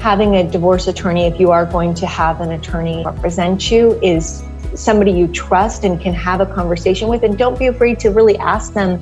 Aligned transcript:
having 0.00 0.36
a 0.36 0.50
divorce 0.50 0.88
attorney, 0.88 1.26
if 1.26 1.38
you 1.38 1.50
are 1.50 1.66
going 1.66 1.92
to 1.94 2.06
have 2.06 2.40
an 2.40 2.52
attorney 2.52 3.02
represent 3.04 3.70
you, 3.70 4.00
is 4.02 4.42
somebody 4.74 5.12
you 5.12 5.28
trust 5.28 5.84
and 5.84 6.00
can 6.00 6.14
have 6.14 6.40
a 6.40 6.46
conversation 6.46 7.08
with. 7.08 7.22
And 7.22 7.36
don't 7.36 7.58
be 7.58 7.66
afraid 7.66 8.00
to 8.00 8.10
really 8.10 8.38
ask 8.38 8.72
them, 8.72 9.00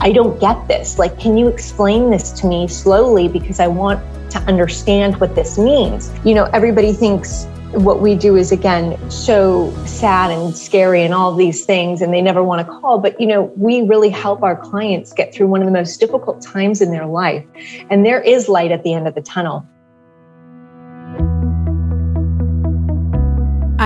I 0.00 0.10
don't 0.10 0.40
get 0.40 0.66
this. 0.66 0.98
Like, 0.98 1.18
can 1.18 1.36
you 1.36 1.48
explain 1.48 2.10
this 2.10 2.30
to 2.32 2.46
me 2.46 2.66
slowly? 2.66 3.28
Because 3.28 3.60
I 3.60 3.66
want 3.66 4.00
to 4.30 4.38
understand 4.40 5.20
what 5.20 5.34
this 5.34 5.58
means. 5.58 6.10
You 6.24 6.34
know, 6.34 6.44
everybody 6.54 6.92
thinks 6.92 7.46
what 7.72 8.00
we 8.00 8.14
do 8.14 8.34
is 8.34 8.50
again 8.50 8.98
so 9.10 9.70
sad 9.84 10.30
and 10.30 10.56
scary 10.56 11.02
and 11.02 11.12
all 11.12 11.34
these 11.34 11.66
things 11.66 12.00
and 12.00 12.14
they 12.14 12.22
never 12.22 12.42
want 12.42 12.66
to 12.66 12.72
call 12.80 12.98
but 12.98 13.20
you 13.20 13.26
know 13.26 13.52
we 13.56 13.82
really 13.82 14.08
help 14.08 14.42
our 14.42 14.56
clients 14.56 15.12
get 15.12 15.34
through 15.34 15.46
one 15.46 15.60
of 15.60 15.66
the 15.66 15.72
most 15.72 16.00
difficult 16.00 16.40
times 16.40 16.80
in 16.80 16.90
their 16.90 17.04
life 17.04 17.44
and 17.90 18.06
there 18.06 18.22
is 18.22 18.48
light 18.48 18.72
at 18.72 18.82
the 18.84 18.94
end 18.94 19.06
of 19.06 19.14
the 19.14 19.20
tunnel 19.20 19.68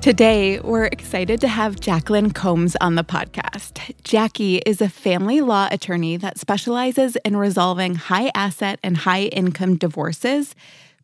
Today, 0.00 0.60
we're 0.60 0.84
excited 0.84 1.40
to 1.40 1.48
have 1.48 1.80
Jacqueline 1.80 2.30
Combs 2.30 2.76
on 2.80 2.94
the 2.94 3.02
podcast. 3.02 3.92
Jackie 4.04 4.58
is 4.58 4.80
a 4.80 4.88
family 4.88 5.40
law 5.40 5.68
attorney 5.72 6.16
that 6.16 6.38
specializes 6.38 7.16
in 7.24 7.36
resolving 7.36 7.96
high 7.96 8.30
asset 8.32 8.78
and 8.84 8.96
high 8.96 9.22
income 9.24 9.76
divorces, 9.76 10.54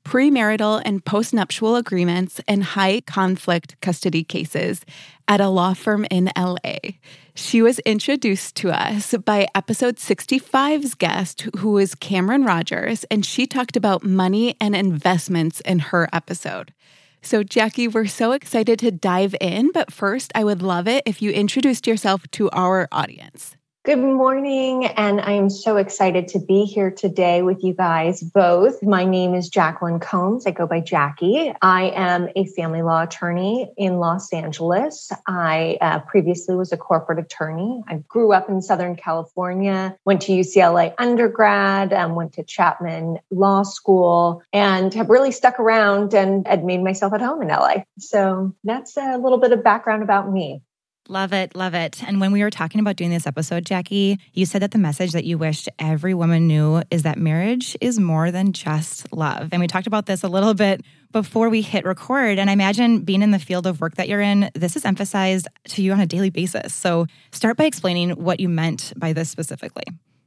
premarital 0.04 0.80
and 0.84 1.04
postnuptial 1.04 1.76
agreements, 1.76 2.40
and 2.46 2.62
high 2.62 3.00
conflict 3.00 3.78
custody 3.80 4.22
cases 4.22 4.84
at 5.26 5.40
a 5.40 5.48
law 5.48 5.74
firm 5.74 6.06
in 6.08 6.30
LA. 6.38 6.78
She 7.34 7.62
was 7.62 7.80
introduced 7.80 8.54
to 8.56 8.70
us 8.70 9.12
by 9.24 9.48
episode 9.56 9.96
65's 9.96 10.94
guest, 10.94 11.48
who 11.58 11.78
is 11.78 11.96
Cameron 11.96 12.44
Rogers, 12.44 13.02
and 13.10 13.26
she 13.26 13.44
talked 13.44 13.76
about 13.76 14.04
money 14.04 14.56
and 14.60 14.76
investments 14.76 15.60
in 15.62 15.80
her 15.80 16.08
episode. 16.12 16.72
So, 17.25 17.42
Jackie, 17.42 17.89
we're 17.89 18.05
so 18.05 18.33
excited 18.33 18.78
to 18.80 18.91
dive 18.91 19.34
in, 19.41 19.72
but 19.72 19.91
first, 19.91 20.30
I 20.34 20.44
would 20.44 20.61
love 20.61 20.86
it 20.86 21.03
if 21.06 21.22
you 21.22 21.30
introduced 21.30 21.86
yourself 21.86 22.30
to 22.33 22.50
our 22.50 22.86
audience. 22.92 23.56
Good 23.84 23.98
morning, 23.98 24.86
and 24.86 25.20
I 25.20 25.32
am 25.32 25.50
so 25.50 25.77
excited 25.77 26.28
to 26.28 26.38
be 26.38 26.64
here 26.64 26.90
today 26.90 27.42
with 27.42 27.62
you 27.62 27.74
guys 27.74 28.22
both. 28.22 28.82
My 28.82 29.04
name 29.04 29.34
is 29.34 29.50
Jacqueline 29.50 30.00
Combs. 30.00 30.46
I 30.46 30.52
go 30.52 30.66
by 30.66 30.80
Jackie. 30.80 31.52
I 31.60 31.92
am 31.94 32.30
a 32.34 32.46
family 32.46 32.80
law 32.80 33.02
attorney 33.02 33.70
in 33.77 33.98
Los 33.98 34.32
Angeles. 34.32 35.12
I 35.27 35.77
uh, 35.82 35.98
previously 35.98 36.56
was 36.56 36.72
a 36.72 36.78
corporate 36.78 37.18
attorney. 37.18 37.82
I 37.86 37.96
grew 38.08 38.32
up 38.32 38.48
in 38.48 38.62
Southern 38.62 38.96
California, 38.96 39.94
went 40.06 40.22
to 40.22 40.32
UCLA 40.32 40.94
undergrad, 40.96 41.92
um, 41.92 42.14
went 42.14 42.32
to 42.32 42.42
Chapman 42.42 43.18
Law 43.30 43.64
School, 43.64 44.42
and 44.50 44.94
have 44.94 45.10
really 45.10 45.30
stuck 45.30 45.60
around 45.60 46.14
and 46.14 46.48
had 46.48 46.64
made 46.64 46.82
myself 46.82 47.12
at 47.12 47.20
home 47.20 47.42
in 47.42 47.48
LA. 47.48 47.82
So 47.98 48.55
that's 48.64 48.96
a 48.96 49.18
little 49.18 49.36
bit 49.36 49.52
of 49.52 49.62
background 49.62 50.02
about 50.02 50.32
me. 50.32 50.62
Love 51.08 51.34
it, 51.34 51.54
love 51.54 51.74
it. 51.74 52.02
And 52.02 52.18
when 52.18 52.32
we 52.32 52.42
were 52.42 52.50
talking 52.50 52.80
about 52.80 52.96
doing 52.96 53.10
this 53.10 53.26
episode, 53.26 53.66
Jackie, 53.66 54.18
you 54.32 54.46
said 54.46 54.62
that 54.62 54.70
the 54.70 54.78
message 54.78 55.12
that 55.12 55.24
you 55.24 55.36
wished 55.36 55.68
every 55.78 56.14
woman 56.14 56.46
knew 56.46 56.82
is 56.90 57.02
that 57.02 57.18
marriage 57.18 57.76
is 57.82 57.98
more 57.98 58.30
than 58.30 58.54
just 58.54 59.12
love. 59.12 59.50
And 59.52 59.60
we 59.60 59.66
talked 59.66 59.86
about 59.86 60.06
this 60.06 60.22
a 60.22 60.28
little 60.28 60.54
bit 60.54 60.80
before 61.12 61.50
we 61.50 61.60
hit 61.60 61.84
record. 61.84 62.38
And 62.38 62.48
I 62.48 62.54
imagine 62.54 63.00
being 63.00 63.20
in 63.20 63.32
the 63.32 63.38
field 63.38 63.66
of 63.66 63.82
work 63.82 63.96
that 63.96 64.08
you're 64.08 64.22
in, 64.22 64.50
this 64.54 64.76
is 64.76 64.86
emphasized 64.86 65.46
to 65.68 65.82
you 65.82 65.92
on 65.92 66.00
a 66.00 66.06
daily 66.06 66.30
basis. 66.30 66.74
So 66.74 67.04
start 67.32 67.58
by 67.58 67.64
explaining 67.64 68.12
what 68.12 68.40
you 68.40 68.48
meant 68.48 68.94
by 68.96 69.12
this 69.12 69.28
specifically. 69.28 69.84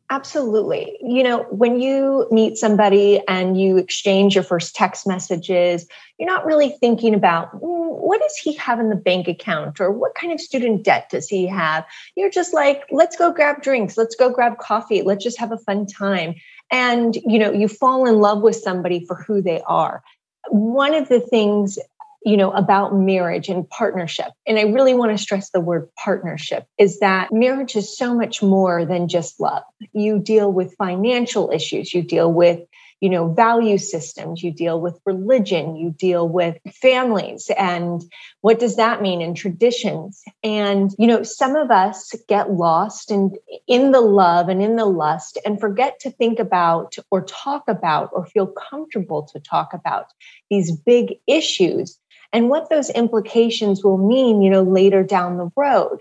Absolutely. 0.10 0.98
You 1.02 1.22
know, 1.22 1.44
when 1.50 1.82
you 1.82 2.28
meet 2.32 2.58
somebody 2.58 3.22
and 3.28 3.60
you 3.60 3.76
exchange 3.76 4.36
your 4.36 4.44
first 4.44 4.74
text 4.74 5.06
messages, 5.06 5.86
you're 6.18 6.30
not 6.30 6.46
really 6.46 6.70
thinking 6.70 7.14
about 7.14 7.54
mm, 7.54 7.62
what 7.62 8.22
does 8.22 8.38
he 8.38 8.54
have 8.54 8.80
in 8.80 8.90
the 8.90 8.96
bank 8.96 9.28
account 9.28 9.82
or 9.82 9.92
what 9.92 10.16
kind 10.16 10.32
of 10.32 10.40
student 10.40 10.84
debt 10.84 11.10
does 11.10 11.28
he 11.28 11.46
have? 11.46 11.86
You're 12.16 12.30
just 12.30 12.54
like, 12.54 12.84
let's 12.90 13.18
go 13.18 13.34
grab 13.34 13.62
drinks, 13.62 13.98
let's 13.98 14.16
go 14.16 14.30
grab 14.30 14.60
coffee, 14.60 15.02
let's 15.02 15.26
just 15.26 15.40
have 15.40 15.52
a 15.52 15.58
fun 15.58 15.86
time. 15.86 16.36
And, 16.72 17.18
you 17.26 17.38
know, 17.38 17.52
you 17.52 17.68
fall 17.68 18.08
in 18.08 18.20
love 18.20 18.42
with 18.42 18.56
somebody 18.56 19.06
for 19.06 19.16
who 19.16 19.42
they 19.42 19.62
are. 19.68 20.04
One 20.50 20.94
of 20.94 21.10
the 21.10 21.20
things 21.20 21.78
you 22.28 22.36
know, 22.36 22.52
about 22.52 22.94
marriage 22.94 23.48
and 23.48 23.70
partnership. 23.70 24.28
And 24.46 24.60
I 24.60 24.64
really 24.64 24.94
want 24.94 25.14
to 25.14 25.18
stress 25.18 25.52
the 25.52 25.62
word 25.62 25.88
partnership 25.96 26.66
is 26.78 27.00
that 27.00 27.32
marriage 27.32 27.78
is 27.78 27.98
so 27.98 28.14
much 28.14 28.44
more 28.44 28.84
than 28.84 29.08
just 29.08 29.40
love. 29.40 29.64
You 29.94 30.20
deal 30.20 30.52
with 30.52 30.76
financial 30.78 31.52
issues, 31.52 31.94
you 31.94 32.02
deal 32.02 32.30
with 32.32 32.60
you 33.00 33.10
know 33.10 33.32
value 33.32 33.78
systems. 33.78 34.44
You 34.44 34.52
deal 34.52 34.82
with 34.82 35.00
religion. 35.06 35.76
You 35.76 35.92
deal 35.92 36.28
with 36.28 36.58
families. 36.82 37.50
And 37.58 38.04
what 38.42 38.60
does 38.60 38.76
that 38.78 39.02
mean 39.02 39.22
in 39.22 39.36
traditions? 39.36 40.24
And 40.44 40.92
you 40.98 41.08
know 41.08 41.24
some 41.24 41.56
of 41.56 41.72
us 41.72 42.14
get 42.28 42.52
lost 42.52 43.12
in 43.12 43.36
in 43.68 43.92
the 43.92 44.02
love 44.02 44.50
and 44.50 44.62
in 44.62 44.76
the 44.76 44.86
lust 44.86 45.38
and 45.46 45.60
forget 45.60 46.00
to 46.02 46.12
think 46.12 46.40
about 46.40 46.96
or 47.12 47.22
talk 47.22 47.64
about 47.68 48.10
or 48.14 48.26
feel 48.26 48.48
comfortable 48.48 49.24
to 49.32 49.40
talk 49.40 49.74
about 49.74 50.08
these 50.50 50.72
big 50.72 51.16
issues 51.28 52.00
and 52.34 52.50
what 52.50 52.70
those 52.70 52.90
implications 52.90 53.84
will 53.84 53.98
mean, 53.98 54.42
you 54.42 54.50
know, 54.50 54.64
later 54.64 55.04
down 55.04 55.38
the 55.38 55.50
road. 55.56 56.00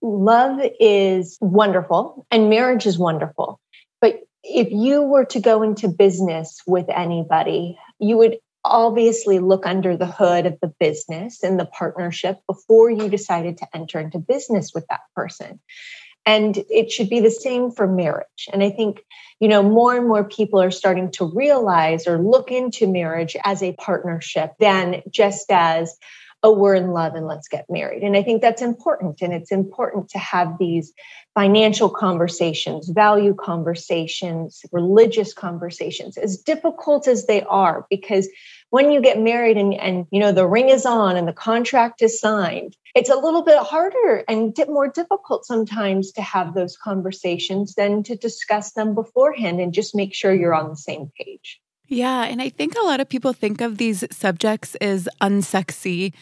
Love 0.00 0.60
is 0.80 1.38
wonderful 1.40 2.26
and 2.30 2.50
marriage 2.50 2.86
is 2.86 2.98
wonderful. 2.98 3.60
But 4.00 4.20
if 4.42 4.72
you 4.72 5.02
were 5.02 5.24
to 5.26 5.40
go 5.40 5.62
into 5.62 5.88
business 5.88 6.60
with 6.66 6.88
anybody, 6.88 7.78
you 7.98 8.16
would 8.18 8.38
obviously 8.64 9.38
look 9.38 9.66
under 9.66 9.96
the 9.96 10.06
hood 10.06 10.46
of 10.46 10.58
the 10.60 10.72
business 10.78 11.42
and 11.42 11.58
the 11.58 11.66
partnership 11.66 12.38
before 12.46 12.90
you 12.90 13.08
decided 13.08 13.58
to 13.58 13.66
enter 13.74 13.98
into 13.98 14.18
business 14.18 14.72
with 14.74 14.86
that 14.88 15.00
person. 15.16 15.60
And 16.24 16.56
it 16.70 16.90
should 16.90 17.08
be 17.08 17.20
the 17.20 17.30
same 17.30 17.70
for 17.70 17.86
marriage. 17.86 18.48
And 18.52 18.62
I 18.62 18.70
think, 18.70 19.04
you 19.40 19.48
know, 19.48 19.62
more 19.62 19.96
and 19.96 20.06
more 20.06 20.24
people 20.24 20.60
are 20.60 20.70
starting 20.70 21.10
to 21.12 21.24
realize 21.24 22.06
or 22.06 22.18
look 22.18 22.50
into 22.50 22.86
marriage 22.86 23.36
as 23.44 23.62
a 23.62 23.72
partnership 23.74 24.52
than 24.60 25.02
just 25.10 25.50
as, 25.50 25.96
oh, 26.44 26.52
we're 26.52 26.74
in 26.74 26.90
love 26.90 27.14
and 27.14 27.26
let's 27.26 27.48
get 27.48 27.66
married. 27.68 28.02
And 28.02 28.16
I 28.16 28.22
think 28.22 28.40
that's 28.40 28.62
important. 28.62 29.20
And 29.20 29.32
it's 29.32 29.52
important 29.52 30.10
to 30.10 30.18
have 30.18 30.58
these 30.58 30.92
financial 31.34 31.88
conversations, 31.88 32.88
value 32.88 33.34
conversations, 33.34 34.62
religious 34.70 35.32
conversations, 35.32 36.16
as 36.16 36.36
difficult 36.36 37.08
as 37.08 37.26
they 37.26 37.42
are, 37.44 37.86
because 37.90 38.28
when 38.72 38.90
you 38.90 39.02
get 39.02 39.20
married 39.20 39.58
and, 39.58 39.74
and 39.74 40.06
you 40.10 40.18
know 40.18 40.32
the 40.32 40.46
ring 40.46 40.70
is 40.70 40.86
on 40.86 41.16
and 41.16 41.28
the 41.28 41.32
contract 41.32 42.00
is 42.02 42.18
signed 42.18 42.74
it's 42.94 43.10
a 43.10 43.16
little 43.16 43.42
bit 43.42 43.58
harder 43.58 44.24
and 44.26 44.56
more 44.68 44.88
difficult 44.88 45.44
sometimes 45.44 46.10
to 46.12 46.22
have 46.22 46.54
those 46.54 46.76
conversations 46.76 47.74
than 47.74 48.02
to 48.02 48.16
discuss 48.16 48.72
them 48.72 48.94
beforehand 48.94 49.60
and 49.60 49.74
just 49.74 49.94
make 49.94 50.14
sure 50.14 50.34
you're 50.34 50.54
on 50.54 50.70
the 50.70 50.76
same 50.76 51.12
page 51.18 51.60
yeah 51.86 52.24
and 52.24 52.40
i 52.40 52.48
think 52.48 52.74
a 52.74 52.84
lot 52.84 52.98
of 52.98 53.08
people 53.08 53.32
think 53.32 53.60
of 53.60 53.76
these 53.76 54.04
subjects 54.10 54.74
as 54.76 55.08
unsexy 55.20 56.12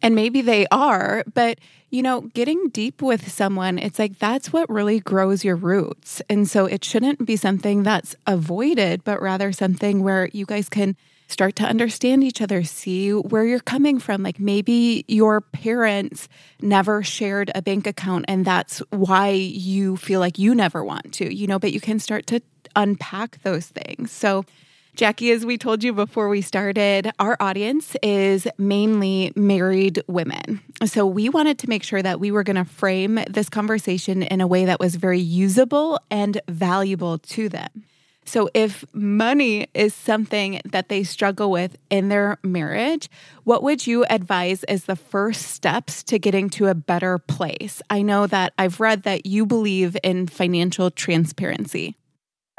and 0.00 0.14
maybe 0.14 0.42
they 0.42 0.64
are, 0.70 1.24
but 1.34 1.58
you 1.90 2.02
know, 2.02 2.20
getting 2.20 2.68
deep 2.68 3.02
with 3.02 3.32
someone, 3.32 3.78
it's 3.78 3.98
like 3.98 4.18
that's 4.18 4.52
what 4.52 4.68
really 4.70 5.00
grows 5.00 5.42
your 5.42 5.56
roots. 5.56 6.20
And 6.28 6.48
so 6.48 6.66
it 6.66 6.84
shouldn't 6.84 7.26
be 7.26 7.34
something 7.34 7.82
that's 7.82 8.14
avoided, 8.26 9.02
but 9.02 9.20
rather 9.22 9.50
something 9.52 10.04
where 10.04 10.28
you 10.32 10.44
guys 10.46 10.68
can 10.68 10.96
start 11.28 11.56
to 11.56 11.64
understand 11.64 12.24
each 12.24 12.40
other, 12.40 12.64
see 12.64 13.12
where 13.12 13.44
you're 13.44 13.60
coming 13.60 13.98
from. 13.98 14.22
Like 14.22 14.40
maybe 14.40 15.04
your 15.08 15.40
parents 15.40 16.28
never 16.60 17.02
shared 17.02 17.50
a 17.54 17.62
bank 17.62 17.86
account 17.86 18.24
and 18.28 18.44
that's 18.44 18.78
why 18.90 19.30
you 19.30 19.96
feel 19.96 20.20
like 20.20 20.38
you 20.38 20.54
never 20.54 20.82
want 20.82 21.12
to, 21.14 21.32
you 21.32 21.46
know, 21.46 21.58
but 21.58 21.72
you 21.72 21.80
can 21.80 21.98
start 21.98 22.26
to 22.28 22.40
unpack 22.74 23.42
those 23.42 23.66
things. 23.66 24.10
So, 24.10 24.44
Jackie, 24.96 25.30
as 25.30 25.46
we 25.46 25.56
told 25.56 25.84
you 25.84 25.92
before 25.92 26.28
we 26.28 26.40
started, 26.40 27.12
our 27.20 27.36
audience 27.38 27.94
is 28.02 28.48
mainly 28.58 29.32
married 29.36 30.02
women. 30.08 30.60
So 30.86 31.06
we 31.06 31.28
wanted 31.28 31.56
to 31.60 31.68
make 31.68 31.84
sure 31.84 32.02
that 32.02 32.18
we 32.18 32.32
were 32.32 32.42
going 32.42 32.56
to 32.56 32.64
frame 32.64 33.20
this 33.30 33.48
conversation 33.48 34.24
in 34.24 34.40
a 34.40 34.46
way 34.48 34.64
that 34.64 34.80
was 34.80 34.96
very 34.96 35.20
usable 35.20 36.00
and 36.10 36.40
valuable 36.48 37.18
to 37.18 37.48
them. 37.48 37.84
So, 38.28 38.50
if 38.52 38.84
money 38.92 39.68
is 39.72 39.94
something 39.94 40.60
that 40.66 40.90
they 40.90 41.02
struggle 41.02 41.50
with 41.50 41.78
in 41.88 42.10
their 42.10 42.36
marriage, 42.42 43.08
what 43.44 43.62
would 43.62 43.86
you 43.86 44.04
advise 44.10 44.64
as 44.64 44.84
the 44.84 44.96
first 44.96 45.46
steps 45.46 46.02
to 46.02 46.18
getting 46.18 46.50
to 46.50 46.66
a 46.66 46.74
better 46.74 47.16
place? 47.16 47.80
I 47.88 48.02
know 48.02 48.26
that 48.26 48.52
I've 48.58 48.80
read 48.80 49.04
that 49.04 49.24
you 49.24 49.46
believe 49.46 49.96
in 50.02 50.26
financial 50.26 50.90
transparency. 50.90 51.96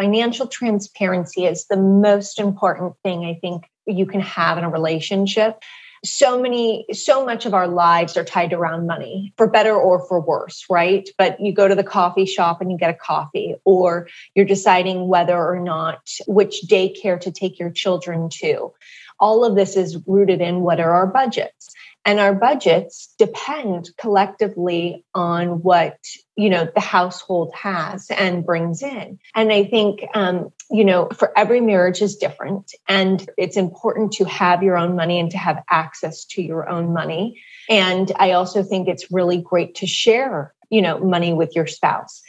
Financial 0.02 0.48
transparency 0.48 1.46
is 1.46 1.68
the 1.68 1.78
most 1.78 2.40
important 2.40 2.96
thing 3.04 3.26
I 3.26 3.38
think 3.40 3.66
you 3.86 4.08
can 4.08 4.22
have 4.22 4.58
in 4.58 4.64
a 4.64 4.70
relationship 4.70 5.62
so 6.04 6.40
many 6.40 6.86
so 6.94 7.26
much 7.26 7.46
of 7.46 7.54
our 7.54 7.68
lives 7.68 8.16
are 8.16 8.24
tied 8.24 8.54
around 8.54 8.88
money 8.88 9.34
for 9.38 9.48
better 9.48 9.76
or 9.76 10.06
for 10.08 10.20
worse 10.20 10.66
right? 10.70 11.10
But 11.18 11.40
you 11.40 11.54
go 11.54 11.68
to 11.68 11.76
the 11.76 11.84
coffee 11.84 12.26
shop 12.26 12.62
and 12.62 12.72
you 12.72 12.78
get 12.78 12.90
a 12.90 12.94
coffee 12.94 13.56
or 13.66 14.08
you're 14.36 14.46
deciding 14.46 15.08
whether 15.08 15.38
or 15.38 15.60
not 15.60 16.10
which 16.28 16.64
daycare 16.68 17.20
to 17.22 17.32
take 17.32 17.60
your 17.60 17.70
children 17.70 18.30
to 18.30 18.74
all 19.20 19.46
of 19.46 19.56
this 19.56 19.76
is 19.76 19.98
rooted 20.08 20.42
in 20.42 20.62
what 20.62 20.80
are 20.80 20.92
our 20.92 21.08
budgets? 21.08 21.70
And 22.06 22.20
our 22.20 22.34
budgets 22.34 23.14
depend 23.18 23.90
collectively 23.98 25.04
on 25.14 25.62
what 25.62 25.98
you 26.36 26.50
know 26.50 26.68
the 26.74 26.82
household 26.82 27.54
has 27.54 28.10
and 28.10 28.46
brings 28.46 28.82
in. 28.82 29.20
And 29.36 29.52
i 29.52 29.66
think 29.66 30.06
um, 30.14 30.52
you 30.72 30.86
know 30.86 31.10
for 31.14 31.38
every 31.38 31.62
marriage 31.62 32.02
is 32.02 32.16
different 32.16 32.74
and 32.88 33.30
it's 33.38 33.58
important 33.58 34.14
to 34.14 34.26
have 34.26 34.64
your 34.64 34.78
own 34.78 34.96
money 34.96 35.20
and 35.20 35.30
to 35.32 35.38
have 35.38 35.64
access 35.70 36.26
to 36.26 36.42
your 36.42 36.70
own 36.70 36.94
money. 36.94 37.42
And 37.70 38.12
i 38.18 38.32
also 38.32 38.64
think 38.64 38.88
it's 38.88 39.12
really 39.12 39.42
great 39.42 39.76
to 39.76 39.88
share 39.88 40.54
you 40.70 40.82
know 40.82 41.00
money 41.00 41.34
with 41.34 41.56
your 41.56 41.68
spouse 41.68 42.22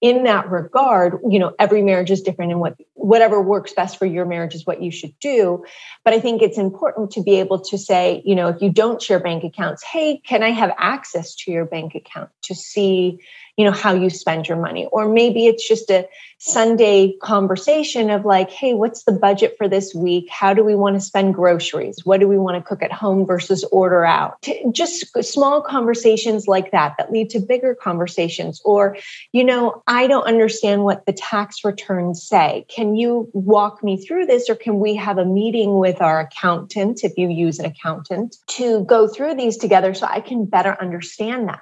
in 0.00 0.24
that 0.24 0.50
regard, 0.50 1.18
you 1.28 1.38
know, 1.38 1.54
every 1.58 1.82
marriage 1.82 2.10
is 2.10 2.22
different 2.22 2.52
and 2.52 2.60
what 2.60 2.76
whatever 2.94 3.40
works 3.40 3.72
best 3.72 3.98
for 3.98 4.06
your 4.06 4.24
marriage 4.24 4.54
is 4.54 4.66
what 4.66 4.82
you 4.82 4.90
should 4.90 5.18
do. 5.20 5.64
But 6.04 6.14
I 6.14 6.20
think 6.20 6.42
it's 6.42 6.58
important 6.58 7.10
to 7.12 7.22
be 7.22 7.38
able 7.40 7.60
to 7.60 7.76
say, 7.76 8.22
you 8.24 8.34
know, 8.34 8.48
if 8.48 8.62
you 8.62 8.70
don't 8.70 9.00
share 9.02 9.20
bank 9.20 9.44
accounts, 9.44 9.84
hey, 9.84 10.18
can 10.26 10.42
I 10.42 10.50
have 10.50 10.72
access 10.78 11.34
to 11.36 11.50
your 11.50 11.66
bank 11.66 11.94
account 11.94 12.30
to 12.44 12.54
see, 12.54 13.18
you 13.60 13.66
know 13.66 13.72
how 13.72 13.92
you 13.92 14.08
spend 14.08 14.48
your 14.48 14.56
money. 14.56 14.86
Or 14.86 15.06
maybe 15.06 15.46
it's 15.46 15.68
just 15.68 15.90
a 15.90 16.08
sunday 16.42 17.12
conversation 17.20 18.08
of 18.08 18.24
like 18.24 18.48
hey 18.48 18.72
what's 18.72 19.02
the 19.02 19.12
budget 19.12 19.54
for 19.58 19.68
this 19.68 19.94
week? 19.94 20.30
How 20.30 20.54
do 20.54 20.64
we 20.64 20.74
want 20.74 20.96
to 20.96 21.00
spend 21.00 21.34
groceries? 21.34 22.06
What 22.06 22.20
do 22.20 22.26
we 22.26 22.38
want 22.38 22.56
to 22.56 22.66
cook 22.66 22.82
at 22.82 22.90
home 22.90 23.26
versus 23.26 23.62
order 23.64 24.02
out? 24.06 24.42
Just 24.72 25.14
small 25.22 25.60
conversations 25.60 26.48
like 26.48 26.70
that 26.70 26.94
that 26.96 27.12
lead 27.12 27.28
to 27.30 27.38
bigger 27.38 27.74
conversations. 27.74 28.62
Or 28.64 28.96
you 29.32 29.44
know 29.44 29.82
i 29.86 30.06
don't 30.06 30.26
understand 30.26 30.84
what 30.84 31.04
the 31.04 31.12
tax 31.12 31.62
returns 31.62 32.22
say. 32.22 32.64
Can 32.68 32.96
you 32.96 33.28
walk 33.34 33.84
me 33.84 33.98
through 33.98 34.24
this? 34.24 34.48
Or 34.48 34.54
can 34.54 34.78
we 34.78 34.94
have 34.94 35.18
a 35.18 35.26
meeting 35.26 35.78
with 35.78 36.00
our 36.00 36.20
accountant 36.20 37.04
if 37.04 37.18
you 37.18 37.28
use 37.28 37.58
an 37.58 37.66
accountant 37.66 38.38
to 38.46 38.84
go 38.84 39.06
through 39.06 39.34
these 39.34 39.58
together 39.58 39.92
so 39.92 40.06
i 40.06 40.20
can 40.20 40.46
better 40.46 40.78
understand 40.80 41.48
that 41.48 41.60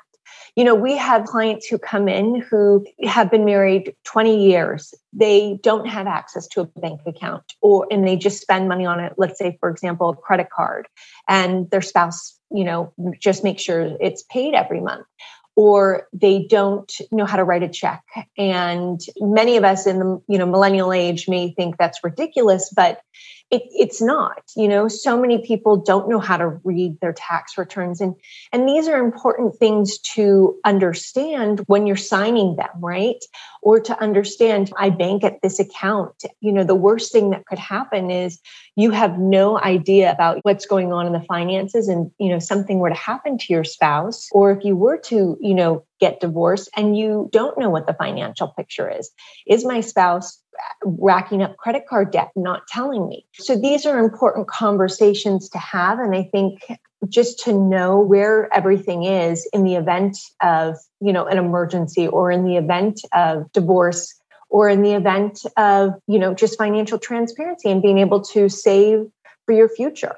you 0.58 0.64
know, 0.64 0.74
we 0.74 0.96
have 0.96 1.24
clients 1.24 1.68
who 1.68 1.78
come 1.78 2.08
in 2.08 2.40
who 2.40 2.84
have 3.04 3.30
been 3.30 3.44
married 3.44 3.94
20 4.02 4.44
years. 4.44 4.92
They 5.12 5.60
don't 5.62 5.86
have 5.86 6.08
access 6.08 6.48
to 6.48 6.62
a 6.62 6.64
bank 6.64 7.02
account 7.06 7.44
or, 7.62 7.86
and 7.92 8.04
they 8.04 8.16
just 8.16 8.42
spend 8.42 8.68
money 8.68 8.84
on 8.84 8.98
it. 8.98 9.12
Let's 9.16 9.38
say, 9.38 9.56
for 9.60 9.70
example, 9.70 10.10
a 10.10 10.16
credit 10.16 10.50
card 10.50 10.88
and 11.28 11.70
their 11.70 11.80
spouse, 11.80 12.36
you 12.50 12.64
know, 12.64 12.92
just 13.20 13.44
make 13.44 13.60
sure 13.60 13.96
it's 14.00 14.24
paid 14.24 14.54
every 14.54 14.80
month 14.80 15.06
or 15.54 16.08
they 16.12 16.44
don't 16.50 16.92
know 17.12 17.24
how 17.24 17.36
to 17.36 17.44
write 17.44 17.62
a 17.62 17.68
check 17.68 18.02
and 18.36 19.00
many 19.20 19.58
of 19.58 19.64
us 19.64 19.86
in 19.86 19.98
the 19.98 20.22
you 20.28 20.38
know 20.38 20.46
millennial 20.46 20.92
age 20.92 21.28
may 21.28 21.50
think 21.50 21.76
that's 21.76 22.04
ridiculous 22.04 22.72
but 22.74 23.00
it, 23.50 23.62
it's 23.70 24.00
not 24.00 24.42
you 24.56 24.68
know? 24.68 24.88
So 24.88 25.20
many 25.20 25.38
people 25.46 25.76
don't 25.76 26.08
know 26.08 26.18
how 26.18 26.36
to 26.36 26.48
read 26.64 26.98
their 27.00 27.12
tax 27.12 27.58
returns 27.58 28.00
and 28.00 28.14
and 28.52 28.68
these 28.68 28.88
are 28.88 28.98
important 28.98 29.56
things 29.56 29.98
to 30.14 30.58
understand 30.64 31.60
when 31.66 31.86
you're 31.86 31.96
signing 31.96 32.56
them 32.56 32.70
right? 32.80 33.22
Or 33.62 33.80
to 33.80 34.00
understand 34.00 34.72
i 34.78 34.90
bank 34.90 35.24
at 35.24 35.42
this 35.42 35.58
account. 35.58 36.24
You 36.40 36.52
know 36.52 36.64
the 36.64 36.74
worst 36.74 37.12
thing 37.12 37.30
that 37.30 37.46
could 37.46 37.58
happen 37.58 38.10
is 38.10 38.40
you 38.76 38.90
have 38.90 39.18
no 39.18 39.58
idea 39.58 40.12
about 40.12 40.38
what's 40.42 40.66
going 40.66 40.92
on 40.92 41.06
in 41.06 41.12
the 41.12 41.24
finances 41.28 41.88
and 41.88 42.10
you 42.18 42.28
know 42.28 42.38
something 42.38 42.78
were 42.78 42.90
to 42.90 42.94
happen 42.94 43.38
to 43.38 43.52
your 43.52 43.64
spouse 43.64 44.28
or 44.32 44.52
if 44.52 44.64
you 44.64 44.76
were 44.76 44.98
to 44.98 45.36
you 45.40 45.54
know 45.54 45.84
get 46.00 46.20
divorced 46.20 46.70
and 46.76 46.96
you 46.96 47.28
don't 47.32 47.58
know 47.58 47.70
what 47.70 47.86
the 47.86 47.94
financial 47.94 48.48
picture 48.48 48.88
is. 48.88 49.10
Is 49.46 49.64
my 49.64 49.80
spouse 49.80 50.40
racking 50.84 51.42
up 51.42 51.56
credit 51.56 51.86
card 51.88 52.10
debt, 52.10 52.30
not 52.36 52.66
telling 52.68 53.08
me. 53.08 53.26
So 53.34 53.56
these 53.56 53.86
are 53.86 53.98
important 53.98 54.48
conversations 54.48 55.48
to 55.50 55.58
have. 55.58 55.98
And 55.98 56.14
I 56.14 56.24
think 56.24 56.60
just 57.08 57.38
to 57.44 57.52
know 57.52 57.98
where 57.98 58.52
everything 58.52 59.04
is 59.04 59.48
in 59.52 59.64
the 59.64 59.76
event 59.76 60.18
of, 60.42 60.76
you 61.00 61.12
know, 61.12 61.26
an 61.26 61.38
emergency 61.38 62.08
or 62.08 62.30
in 62.30 62.44
the 62.44 62.56
event 62.56 63.00
of 63.14 63.50
divorce 63.52 64.14
or 64.50 64.68
in 64.68 64.82
the 64.82 64.94
event 64.94 65.40
of, 65.56 65.92
you 66.06 66.18
know, 66.18 66.34
just 66.34 66.58
financial 66.58 66.98
transparency 66.98 67.70
and 67.70 67.82
being 67.82 67.98
able 67.98 68.22
to 68.22 68.48
save 68.48 69.06
for 69.46 69.54
your 69.54 69.68
future 69.68 70.16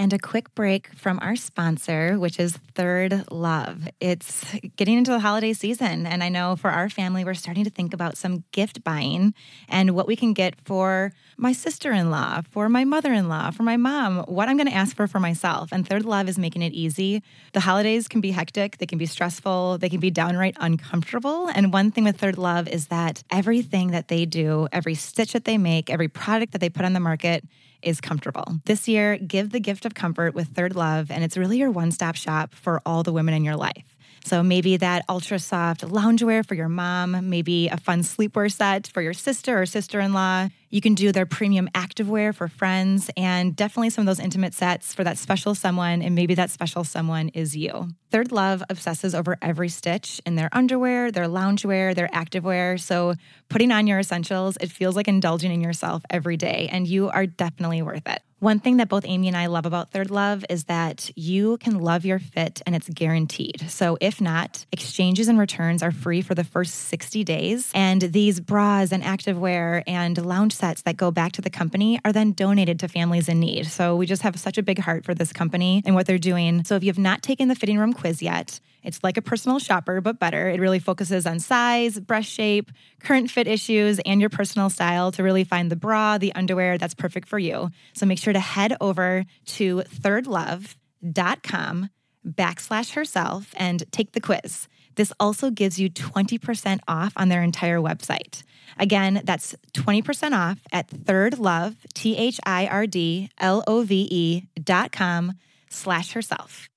and 0.00 0.14
a 0.14 0.18
quick 0.18 0.54
break 0.54 0.88
from 0.94 1.18
our 1.20 1.36
sponsor, 1.36 2.18
which 2.18 2.40
is 2.40 2.56
Third 2.74 3.22
Love. 3.30 3.86
It's 4.00 4.50
getting 4.76 4.96
into 4.96 5.10
the 5.10 5.20
holiday 5.20 5.52
season. 5.52 6.06
And 6.06 6.24
I 6.24 6.30
know 6.30 6.56
for 6.56 6.70
our 6.70 6.88
family, 6.88 7.22
we're 7.22 7.34
starting 7.34 7.64
to 7.64 7.70
think 7.70 7.92
about 7.92 8.16
some 8.16 8.42
gift 8.50 8.82
buying 8.82 9.34
and 9.68 9.90
what 9.90 10.06
we 10.06 10.16
can 10.16 10.32
get 10.32 10.54
for 10.64 11.12
my 11.36 11.52
sister 11.52 11.92
in 11.92 12.10
law, 12.10 12.40
for 12.50 12.70
my 12.70 12.82
mother 12.82 13.12
in 13.12 13.28
law, 13.28 13.50
for 13.50 13.62
my 13.62 13.76
mom, 13.76 14.20
what 14.20 14.48
I'm 14.48 14.56
going 14.56 14.68
to 14.68 14.74
ask 14.74 14.96
for 14.96 15.06
for 15.06 15.20
myself. 15.20 15.68
And 15.70 15.86
Third 15.86 16.06
Love 16.06 16.30
is 16.30 16.38
making 16.38 16.62
it 16.62 16.72
easy. 16.72 17.22
The 17.52 17.60
holidays 17.60 18.08
can 18.08 18.22
be 18.22 18.30
hectic, 18.30 18.78
they 18.78 18.86
can 18.86 18.96
be 18.96 19.04
stressful, 19.04 19.76
they 19.76 19.90
can 19.90 20.00
be 20.00 20.10
downright 20.10 20.56
uncomfortable. 20.60 21.48
And 21.48 21.74
one 21.74 21.90
thing 21.90 22.04
with 22.04 22.16
Third 22.16 22.38
Love 22.38 22.68
is 22.68 22.86
that 22.86 23.22
everything 23.30 23.90
that 23.90 24.08
they 24.08 24.24
do, 24.24 24.66
every 24.72 24.94
stitch 24.94 25.34
that 25.34 25.44
they 25.44 25.58
make, 25.58 25.90
every 25.90 26.08
product 26.08 26.52
that 26.52 26.62
they 26.62 26.70
put 26.70 26.86
on 26.86 26.94
the 26.94 27.00
market, 27.00 27.44
is 27.82 28.00
comfortable. 28.00 28.60
This 28.64 28.88
year, 28.88 29.16
give 29.16 29.50
the 29.50 29.60
gift 29.60 29.84
of 29.84 29.94
comfort 29.94 30.34
with 30.34 30.48
Third 30.48 30.74
Love, 30.76 31.10
and 31.10 31.24
it's 31.24 31.36
really 31.36 31.58
your 31.58 31.70
one 31.70 31.90
stop 31.90 32.16
shop 32.16 32.54
for 32.54 32.80
all 32.84 33.02
the 33.02 33.12
women 33.12 33.34
in 33.34 33.44
your 33.44 33.56
life. 33.56 33.96
So 34.24 34.42
maybe 34.42 34.76
that 34.76 35.04
ultra 35.08 35.38
soft 35.38 35.82
loungewear 35.82 36.46
for 36.46 36.54
your 36.54 36.68
mom, 36.68 37.28
maybe 37.30 37.68
a 37.68 37.76
fun 37.76 38.02
sleepwear 38.02 38.52
set 38.52 38.86
for 38.86 39.02
your 39.02 39.14
sister 39.14 39.60
or 39.60 39.66
sister 39.66 40.00
in 40.00 40.12
law. 40.12 40.48
You 40.68 40.80
can 40.80 40.94
do 40.94 41.10
their 41.10 41.26
premium 41.26 41.68
activewear 41.74 42.34
for 42.34 42.46
friends 42.46 43.10
and 43.16 43.56
definitely 43.56 43.90
some 43.90 44.02
of 44.02 44.06
those 44.06 44.24
intimate 44.24 44.54
sets 44.54 44.94
for 44.94 45.02
that 45.02 45.18
special 45.18 45.54
someone. 45.54 46.02
And 46.02 46.14
maybe 46.14 46.34
that 46.34 46.50
special 46.50 46.84
someone 46.84 47.30
is 47.30 47.56
you. 47.56 47.88
Third 48.10 48.30
Love 48.30 48.62
obsesses 48.70 49.14
over 49.14 49.36
every 49.42 49.68
stitch 49.68 50.20
in 50.26 50.36
their 50.36 50.48
underwear, 50.52 51.10
their 51.10 51.26
loungewear, 51.26 51.94
their 51.94 52.08
activewear. 52.08 52.78
So 52.78 53.14
putting 53.48 53.72
on 53.72 53.86
your 53.86 53.98
essentials, 53.98 54.56
it 54.60 54.70
feels 54.70 54.96
like 54.96 55.08
indulging 55.08 55.52
in 55.52 55.60
yourself 55.60 56.02
every 56.10 56.36
day, 56.36 56.68
and 56.70 56.86
you 56.86 57.08
are 57.08 57.26
definitely 57.26 57.82
worth 57.82 58.06
it. 58.06 58.22
One 58.40 58.58
thing 58.58 58.78
that 58.78 58.88
both 58.88 59.04
Amy 59.06 59.28
and 59.28 59.36
I 59.36 59.46
love 59.46 59.66
about 59.66 59.90
Third 59.90 60.10
Love 60.10 60.46
is 60.48 60.64
that 60.64 61.10
you 61.14 61.58
can 61.58 61.78
love 61.78 62.06
your 62.06 62.18
fit 62.18 62.62
and 62.64 62.74
it's 62.74 62.88
guaranteed. 62.88 63.70
So, 63.70 63.98
if 64.00 64.18
not, 64.18 64.64
exchanges 64.72 65.28
and 65.28 65.38
returns 65.38 65.82
are 65.82 65.92
free 65.92 66.22
for 66.22 66.34
the 66.34 66.42
first 66.42 66.74
60 66.74 67.22
days. 67.22 67.70
And 67.74 68.00
these 68.00 68.40
bras 68.40 68.92
and 68.92 69.02
activewear 69.02 69.82
and 69.86 70.16
lounge 70.24 70.54
sets 70.54 70.80
that 70.82 70.96
go 70.96 71.10
back 71.10 71.32
to 71.32 71.42
the 71.42 71.50
company 71.50 72.00
are 72.02 72.14
then 72.14 72.32
donated 72.32 72.80
to 72.80 72.88
families 72.88 73.28
in 73.28 73.40
need. 73.40 73.66
So, 73.66 73.94
we 73.94 74.06
just 74.06 74.22
have 74.22 74.40
such 74.40 74.56
a 74.56 74.62
big 74.62 74.78
heart 74.78 75.04
for 75.04 75.12
this 75.12 75.34
company 75.34 75.82
and 75.84 75.94
what 75.94 76.06
they're 76.06 76.16
doing. 76.16 76.64
So, 76.64 76.76
if 76.76 76.82
you 76.82 76.88
have 76.88 76.98
not 76.98 77.22
taken 77.22 77.48
the 77.48 77.54
fitting 77.54 77.76
room 77.76 77.92
quiz 77.92 78.22
yet, 78.22 78.58
it's 78.82 79.02
like 79.02 79.16
a 79.16 79.22
personal 79.22 79.58
shopper, 79.58 80.00
but 80.00 80.18
better. 80.18 80.48
It 80.48 80.60
really 80.60 80.78
focuses 80.78 81.26
on 81.26 81.38
size, 81.38 81.98
breast 81.98 82.30
shape, 82.30 82.70
current 83.00 83.30
fit 83.30 83.46
issues, 83.46 83.98
and 84.00 84.20
your 84.20 84.30
personal 84.30 84.70
style 84.70 85.12
to 85.12 85.22
really 85.22 85.44
find 85.44 85.70
the 85.70 85.76
bra, 85.76 86.18
the 86.18 86.34
underwear 86.34 86.78
that's 86.78 86.94
perfect 86.94 87.28
for 87.28 87.38
you. 87.38 87.70
So 87.94 88.06
make 88.06 88.18
sure 88.18 88.32
to 88.32 88.40
head 88.40 88.76
over 88.80 89.24
to 89.46 89.78
thirdlove.com 89.80 91.90
backslash 92.26 92.94
herself 92.94 93.54
and 93.56 93.90
take 93.92 94.12
the 94.12 94.20
quiz. 94.20 94.68
This 94.96 95.12
also 95.18 95.50
gives 95.50 95.78
you 95.78 95.88
20% 95.88 96.80
off 96.88 97.12
on 97.16 97.28
their 97.28 97.42
entire 97.42 97.78
website. 97.78 98.42
Again, 98.78 99.22
that's 99.24 99.54
20% 99.72 100.32
off 100.32 100.58
at 100.72 100.88
thirdlove, 100.88 101.76
T 101.94 102.16
H 102.16 102.40
I 102.44 102.66
R 102.66 102.86
D 102.86 103.30
L 103.38 103.64
O 103.66 103.82
V 103.82 104.08
E 104.10 104.48
dot 104.62 104.92
com 104.92 105.34
slash 105.68 106.12
herself. 106.12 106.68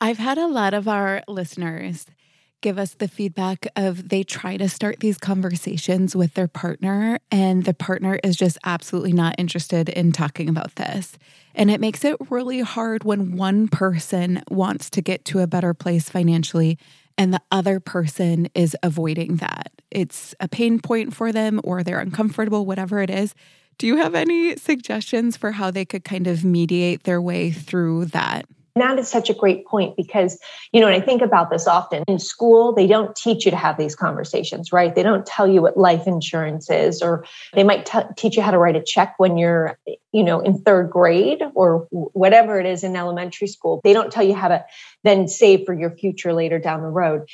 I've 0.00 0.18
had 0.18 0.38
a 0.38 0.46
lot 0.46 0.74
of 0.74 0.86
our 0.86 1.22
listeners 1.26 2.06
give 2.60 2.78
us 2.78 2.94
the 2.94 3.08
feedback 3.08 3.66
of 3.76 4.08
they 4.08 4.22
try 4.22 4.56
to 4.56 4.68
start 4.68 5.00
these 5.00 5.18
conversations 5.18 6.14
with 6.14 6.34
their 6.34 6.48
partner 6.48 7.18
and 7.30 7.64
the 7.64 7.74
partner 7.74 8.18
is 8.24 8.36
just 8.36 8.58
absolutely 8.64 9.12
not 9.12 9.34
interested 9.38 9.88
in 9.88 10.12
talking 10.12 10.48
about 10.48 10.74
this. 10.76 11.18
And 11.54 11.70
it 11.70 11.80
makes 11.80 12.04
it 12.04 12.16
really 12.30 12.60
hard 12.60 13.04
when 13.04 13.36
one 13.36 13.68
person 13.68 14.42
wants 14.50 14.90
to 14.90 15.02
get 15.02 15.24
to 15.26 15.40
a 15.40 15.46
better 15.46 15.74
place 15.74 16.08
financially 16.08 16.78
and 17.16 17.34
the 17.34 17.42
other 17.50 17.80
person 17.80 18.48
is 18.54 18.76
avoiding 18.82 19.36
that. 19.36 19.72
It's 19.90 20.34
a 20.38 20.48
pain 20.48 20.80
point 20.80 21.14
for 21.14 21.32
them 21.32 21.60
or 21.64 21.82
they're 21.82 22.00
uncomfortable, 22.00 22.66
whatever 22.66 23.00
it 23.00 23.10
is. 23.10 23.34
Do 23.78 23.86
you 23.86 23.96
have 23.96 24.14
any 24.14 24.56
suggestions 24.56 25.36
for 25.36 25.52
how 25.52 25.70
they 25.70 25.84
could 25.84 26.04
kind 26.04 26.26
of 26.26 26.44
mediate 26.44 27.04
their 27.04 27.22
way 27.22 27.50
through 27.50 28.06
that? 28.06 28.46
That 28.80 28.98
is 28.98 29.08
such 29.08 29.30
a 29.30 29.34
great 29.34 29.66
point 29.66 29.96
because, 29.96 30.38
you 30.72 30.80
know, 30.80 30.86
and 30.86 31.00
I 31.00 31.04
think 31.04 31.22
about 31.22 31.50
this 31.50 31.66
often 31.66 32.04
in 32.08 32.18
school, 32.18 32.72
they 32.72 32.86
don't 32.86 33.14
teach 33.14 33.44
you 33.44 33.50
to 33.50 33.56
have 33.56 33.78
these 33.78 33.94
conversations, 33.94 34.72
right? 34.72 34.94
They 34.94 35.02
don't 35.02 35.26
tell 35.26 35.46
you 35.46 35.62
what 35.62 35.76
life 35.76 36.06
insurance 36.06 36.70
is, 36.70 37.02
or 37.02 37.24
they 37.54 37.64
might 37.64 37.86
t- 37.86 37.98
teach 38.16 38.36
you 38.36 38.42
how 38.42 38.50
to 38.50 38.58
write 38.58 38.76
a 38.76 38.82
check 38.82 39.14
when 39.18 39.38
you're, 39.38 39.78
you 40.12 40.22
know, 40.22 40.40
in 40.40 40.58
third 40.58 40.90
grade 40.90 41.42
or 41.54 41.86
whatever 41.90 42.58
it 42.58 42.66
is 42.66 42.84
in 42.84 42.96
elementary 42.96 43.48
school. 43.48 43.80
They 43.84 43.92
don't 43.92 44.12
tell 44.12 44.24
you 44.24 44.34
how 44.34 44.48
to 44.48 44.64
then 45.04 45.28
save 45.28 45.66
for 45.66 45.74
your 45.74 45.90
future 45.90 46.32
later 46.32 46.58
down 46.58 46.82
the 46.82 46.88
road 46.88 47.28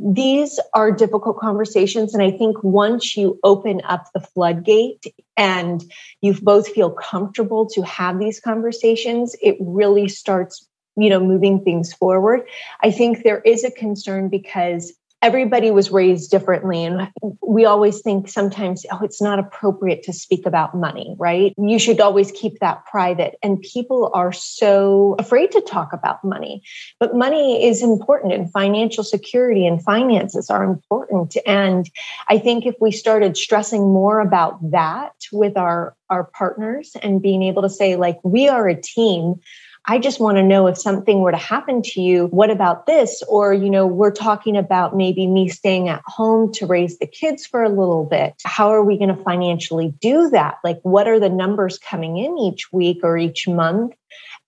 these 0.00 0.58
are 0.74 0.90
difficult 0.90 1.38
conversations. 1.38 2.14
And 2.14 2.22
I 2.22 2.30
think 2.30 2.62
once 2.62 3.16
you 3.16 3.38
open 3.44 3.80
up 3.84 4.06
the 4.12 4.20
floodgate 4.20 5.04
and 5.36 5.84
you 6.20 6.34
both 6.34 6.68
feel 6.68 6.90
comfortable 6.90 7.68
to 7.70 7.82
have 7.82 8.18
these 8.18 8.40
conversations, 8.40 9.36
it 9.40 9.56
really 9.60 10.08
starts 10.08 10.67
you 10.98 11.10
know 11.10 11.20
moving 11.20 11.62
things 11.62 11.92
forward. 11.92 12.42
I 12.80 12.90
think 12.90 13.22
there 13.22 13.40
is 13.40 13.64
a 13.64 13.70
concern 13.70 14.28
because 14.28 14.92
everybody 15.22 15.70
was 15.70 15.90
raised 15.90 16.30
differently 16.30 16.84
and 16.84 17.08
we 17.46 17.64
always 17.64 18.00
think 18.00 18.28
sometimes 18.28 18.86
oh 18.92 19.00
it's 19.02 19.20
not 19.20 19.38
appropriate 19.38 20.02
to 20.04 20.12
speak 20.12 20.46
about 20.46 20.76
money 20.76 21.16
right? 21.18 21.52
You 21.58 21.78
should 21.78 22.00
always 22.00 22.30
keep 22.32 22.60
that 22.60 22.84
private 22.86 23.36
and 23.42 23.60
people 23.60 24.10
are 24.14 24.32
so 24.32 25.16
afraid 25.18 25.50
to 25.52 25.60
talk 25.60 25.92
about 25.92 26.22
money. 26.24 26.62
But 27.00 27.16
money 27.16 27.66
is 27.66 27.82
important 27.82 28.32
and 28.32 28.50
financial 28.52 29.02
security 29.02 29.66
and 29.66 29.82
finances 29.82 30.50
are 30.50 30.62
important 30.62 31.36
and 31.46 31.90
i 32.28 32.38
think 32.38 32.66
if 32.66 32.74
we 32.80 32.90
started 32.92 33.36
stressing 33.36 33.82
more 33.82 34.20
about 34.20 34.58
that 34.70 35.12
with 35.32 35.56
our 35.56 35.96
our 36.10 36.24
partners 36.24 36.92
and 37.02 37.20
being 37.20 37.42
able 37.42 37.62
to 37.62 37.70
say 37.70 37.96
like 37.96 38.18
we 38.22 38.48
are 38.48 38.68
a 38.68 38.80
team 38.80 39.34
I 39.90 39.98
just 39.98 40.20
want 40.20 40.36
to 40.36 40.42
know 40.42 40.66
if 40.66 40.76
something 40.76 41.20
were 41.20 41.30
to 41.30 41.38
happen 41.38 41.80
to 41.80 42.02
you, 42.02 42.26
what 42.26 42.50
about 42.50 42.84
this? 42.84 43.22
Or, 43.26 43.54
you 43.54 43.70
know, 43.70 43.86
we're 43.86 44.12
talking 44.12 44.54
about 44.54 44.94
maybe 44.94 45.26
me 45.26 45.48
staying 45.48 45.88
at 45.88 46.02
home 46.04 46.52
to 46.54 46.66
raise 46.66 46.98
the 46.98 47.06
kids 47.06 47.46
for 47.46 47.62
a 47.62 47.70
little 47.70 48.04
bit. 48.04 48.34
How 48.44 48.68
are 48.68 48.84
we 48.84 48.98
going 48.98 49.16
to 49.16 49.22
financially 49.22 49.94
do 49.98 50.28
that? 50.28 50.58
Like, 50.62 50.78
what 50.82 51.08
are 51.08 51.18
the 51.18 51.30
numbers 51.30 51.78
coming 51.78 52.18
in 52.18 52.36
each 52.36 52.70
week 52.70 53.00
or 53.02 53.16
each 53.16 53.48
month? 53.48 53.94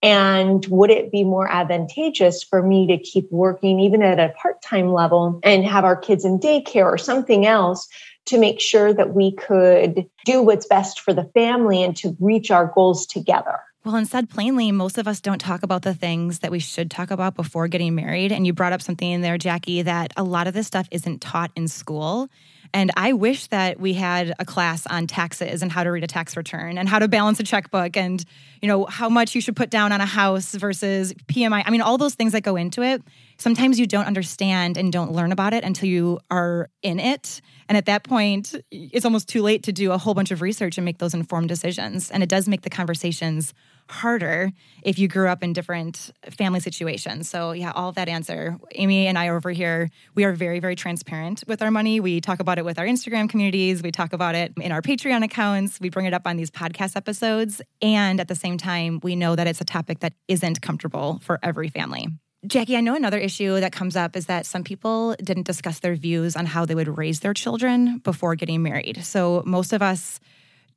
And 0.03 0.67
would 0.67 0.91
it 0.91 1.11
be 1.11 1.25
more 1.25 1.51
advantageous 1.51 2.43
for 2.43 2.63
me 2.63 2.87
to 2.89 2.99
keep 2.99 3.31
working 3.33 3.81
even 3.81 4.03
at 4.03 4.21
a 4.21 4.35
part 4.35 4.61
time 4.61 4.93
level 4.93 5.41
and 5.43 5.65
have 5.65 5.85
our 5.85 5.97
kids 5.97 6.27
in 6.27 6.39
daycare 6.39 6.85
or 6.85 6.99
something 6.99 7.47
else 7.47 7.89
to 8.27 8.39
make 8.39 8.61
sure 8.61 8.93
that 8.93 9.15
we 9.15 9.33
could 9.33 10.07
do 10.27 10.43
what's 10.43 10.67
best 10.67 11.01
for 11.01 11.15
the 11.15 11.25
family 11.33 11.83
and 11.83 11.97
to 11.97 12.15
reach 12.21 12.51
our 12.51 12.71
goals 12.75 13.07
together? 13.07 13.59
Well, 13.83 13.97
and 13.97 14.07
said 14.07 14.29
plainly, 14.29 14.73
most 14.73 14.99
of 14.99 15.09
us 15.09 15.23
don't 15.23 15.39
talk 15.39 15.63
about 15.63 15.81
the 15.83 15.95
things 15.95 16.41
that 16.41 16.51
we 16.51 16.59
should 16.59 16.91
talk 16.91 17.11
about 17.11 17.35
before 17.35 17.67
getting 17.67 17.95
married. 17.95 18.31
And 18.31 18.47
you 18.47 18.53
brought 18.53 18.75
up 18.75 18.83
something 18.83 19.11
in 19.11 19.23
there, 19.23 19.39
Jackie, 19.39 19.81
that 19.81 20.13
a 20.19 20.23
lot 20.23 20.47
of 20.47 20.53
this 20.53 20.67
stuff 20.67 20.87
isn't 20.91 21.23
taught 21.23 21.51
in 21.57 21.67
school. 21.67 22.29
And 22.75 22.91
I 22.97 23.15
wish 23.15 23.47
that 23.47 23.81
we 23.81 23.95
had 23.95 24.35
a 24.39 24.45
class 24.45 24.87
on 24.87 25.07
taxes 25.07 25.63
and 25.63 25.73
how 25.73 25.83
to 25.83 25.91
read 25.91 26.05
a 26.05 26.07
tax 26.07 26.37
return 26.37 26.77
and 26.77 26.89
how 26.89 26.99
to 26.99 27.09
balance 27.09 27.41
a 27.41 27.43
checkbook 27.43 27.97
and, 27.97 28.23
you 28.61 28.69
know, 28.69 28.85
how 28.85 29.09
much 29.09 29.35
you 29.35 29.41
should 29.41 29.57
put 29.57 29.71
down 29.71 29.93
on 29.93 30.01
a 30.01 30.07
house 30.07 30.55
versus 30.55 31.15
PMI. 31.27 31.63
I 31.65 31.71
mean, 31.71 31.81
all 31.81 31.97
those 31.97 32.15
things 32.15 32.33
that 32.33 32.43
go 32.43 32.57
into 32.57 32.83
it. 32.83 33.03
Sometimes 33.39 33.81
you 33.81 33.87
don't 33.87 34.05
understand 34.05 34.77
and 34.77 34.93
don't 34.93 35.13
learn 35.13 35.33
about 35.33 35.55
it 35.55 35.65
until 35.65 35.89
you 35.89 36.21
are 36.31 36.69
in 36.83 37.01
it. 37.01 37.41
And 37.69 37.79
at 37.79 37.87
that 37.87 38.05
point, 38.05 38.55
it's 38.71 39.07
almost 39.07 39.29
too 39.29 39.43
late 39.43 39.63
to 39.65 39.73
do 39.73 39.91
a 39.93 39.99
whole 39.99 40.15
bunch 40.15 40.31
of 40.31 40.43
research 40.43 40.77
and 40.77 40.85
make 40.85 40.99
those 40.99 41.15
informed 41.15 41.49
decisions. 41.49 42.11
And 42.11 42.23
it 42.23 42.29
does 42.29 42.47
make 42.47 42.63
the 42.63 42.71
conversations 42.71 43.55
harder 43.91 44.53
if 44.83 44.99
you 44.99 45.09
grew 45.09 45.29
up 45.29 45.43
in 45.43 45.53
different 45.53 46.11
family 46.31 46.61
situations. 46.61 47.29
So, 47.29 47.53
yeah, 47.53 47.73
all 47.73 47.89
of 47.89 47.97
that 47.97 48.09
answer. 48.09 48.57
Amy 48.73 49.07
and 49.07 49.19
I 49.19 49.29
over 49.29 49.51
here, 49.51 49.91
we 50.15 50.25
are 50.25 50.33
very, 50.33 50.61
very 50.61 50.77
transparent 50.77 51.43
with 51.47 51.61
our 51.61 51.71
money. 51.71 52.01
We 52.01 52.21
talk 52.21 52.41
about 52.41 52.59
it 52.59 52.65
with 52.65 52.79
our 52.79 52.87
Instagram 52.87 53.29
communities, 53.29 53.83
we 53.83 53.91
talk 53.91 54.13
about 54.13 54.35
it 54.35 54.53
in 54.57 54.73
our 54.73 54.81
Patreon 54.81 55.25
accounts, 55.25 55.81
we 55.81 55.91
bring 55.91 56.07
it 56.07 56.15
up 56.15 56.23
on 56.27 56.37
these 56.37 56.51
podcast 56.51 56.97
episodes. 56.97 57.61
And 57.83 58.21
at 58.21 58.29
the 58.29 58.37
same 58.37 58.59
time, 58.59 59.01
we 59.03 59.17
know 59.17 59.35
that 59.37 59.47
it's 59.47 59.61
a 59.61 59.65
topic 59.65 60.01
that 60.01 60.15
isn't 60.29 60.63
comfortable 60.63 61.19
for 61.23 61.39
every 61.43 61.69
family. 61.69 62.09
Jackie, 62.47 62.77
I 62.77 62.81
know 62.81 62.95
another 62.95 63.19
issue 63.19 63.61
that 63.61 63.71
comes 63.71 63.97
up 63.97 64.17
is 64.17 64.27
that 64.27 64.47
some 64.47 64.65
people 64.65 65.15
didn't 65.23 65.47
discuss 65.47 65.81
their 65.81 65.95
views 65.95 66.37
on 66.37 66.47
how 66.47 66.65
they 66.65 66.75
would 66.75 66.97
raise 66.97 67.21
their 67.21 67.35
children 67.35 67.99
before 67.99 68.35
getting 68.35 68.63
married. 68.63 69.05
So, 69.05 69.43
most 69.45 69.75
of 69.75 69.83
us 69.83 70.21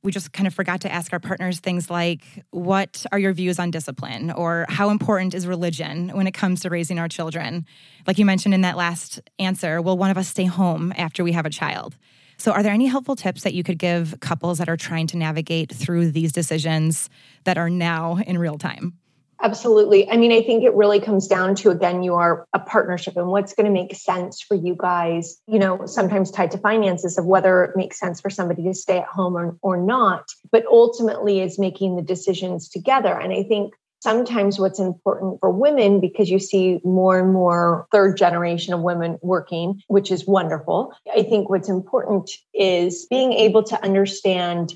we 0.04 0.12
just 0.12 0.32
kind 0.32 0.46
of 0.46 0.54
forgot 0.54 0.82
to 0.82 0.92
ask 0.92 1.12
our 1.12 1.18
partners 1.18 1.58
things 1.58 1.90
like 1.90 2.20
what 2.50 3.06
are 3.10 3.18
your 3.18 3.32
views 3.32 3.58
on 3.58 3.70
discipline? 3.70 4.30
Or 4.30 4.66
how 4.68 4.90
important 4.90 5.34
is 5.34 5.46
religion 5.46 6.10
when 6.10 6.26
it 6.26 6.32
comes 6.32 6.60
to 6.60 6.70
raising 6.70 6.98
our 6.98 7.08
children? 7.08 7.64
Like 8.06 8.18
you 8.18 8.26
mentioned 8.26 8.54
in 8.54 8.60
that 8.60 8.76
last 8.76 9.20
answer 9.38 9.80
will 9.80 9.96
one 9.96 10.10
of 10.10 10.18
us 10.18 10.28
stay 10.28 10.44
home 10.44 10.92
after 10.96 11.24
we 11.24 11.32
have 11.32 11.46
a 11.46 11.50
child? 11.50 11.96
So 12.36 12.52
are 12.52 12.62
there 12.62 12.72
any 12.72 12.86
helpful 12.86 13.16
tips 13.16 13.42
that 13.44 13.54
you 13.54 13.64
could 13.64 13.78
give 13.78 14.20
couples 14.20 14.58
that 14.58 14.68
are 14.68 14.76
trying 14.76 15.06
to 15.08 15.16
navigate 15.16 15.72
through 15.72 16.10
these 16.10 16.32
decisions 16.32 17.08
that 17.44 17.56
are 17.56 17.70
now 17.70 18.18
in 18.18 18.36
real 18.36 18.58
time 18.58 18.98
Absolutely. 19.42 20.08
I 20.10 20.16
mean, 20.16 20.32
I 20.32 20.42
think 20.42 20.64
it 20.64 20.74
really 20.74 21.00
comes 21.00 21.26
down 21.26 21.54
to, 21.56 21.70
again, 21.70 22.02
you 22.02 22.14
are 22.14 22.46
a 22.54 22.60
partnership 22.60 23.16
and 23.16 23.28
what's 23.28 23.52
going 23.54 23.66
to 23.66 23.72
make 23.72 23.94
sense 23.94 24.40
for 24.40 24.54
you 24.54 24.76
guys, 24.78 25.40
you 25.46 25.58
know, 25.58 25.86
sometimes 25.86 26.30
tied 26.30 26.50
to 26.52 26.58
finances 26.58 27.18
of 27.18 27.26
whether 27.26 27.64
it 27.64 27.76
makes 27.76 27.98
sense 27.98 28.20
for 28.20 28.30
somebody 28.30 28.62
to 28.64 28.74
stay 28.74 28.98
at 28.98 29.06
home 29.06 29.36
or, 29.36 29.56
or 29.62 29.76
not, 29.76 30.24
but 30.50 30.64
ultimately 30.66 31.40
is 31.40 31.58
making 31.58 31.96
the 31.96 32.02
decisions 32.02 32.68
together. 32.68 33.18
And 33.18 33.32
I 33.32 33.42
think 33.42 33.74
sometimes 34.04 34.58
what's 34.58 34.78
important 34.78 35.40
for 35.40 35.50
women 35.50 35.98
because 35.98 36.30
you 36.30 36.38
see 36.38 36.78
more 36.84 37.18
and 37.18 37.32
more 37.32 37.86
third 37.90 38.18
generation 38.18 38.74
of 38.74 38.80
women 38.80 39.18
working 39.22 39.80
which 39.86 40.10
is 40.12 40.26
wonderful 40.26 40.92
i 41.16 41.22
think 41.22 41.48
what's 41.48 41.70
important 41.70 42.30
is 42.52 43.06
being 43.08 43.32
able 43.32 43.62
to 43.62 43.82
understand 43.82 44.74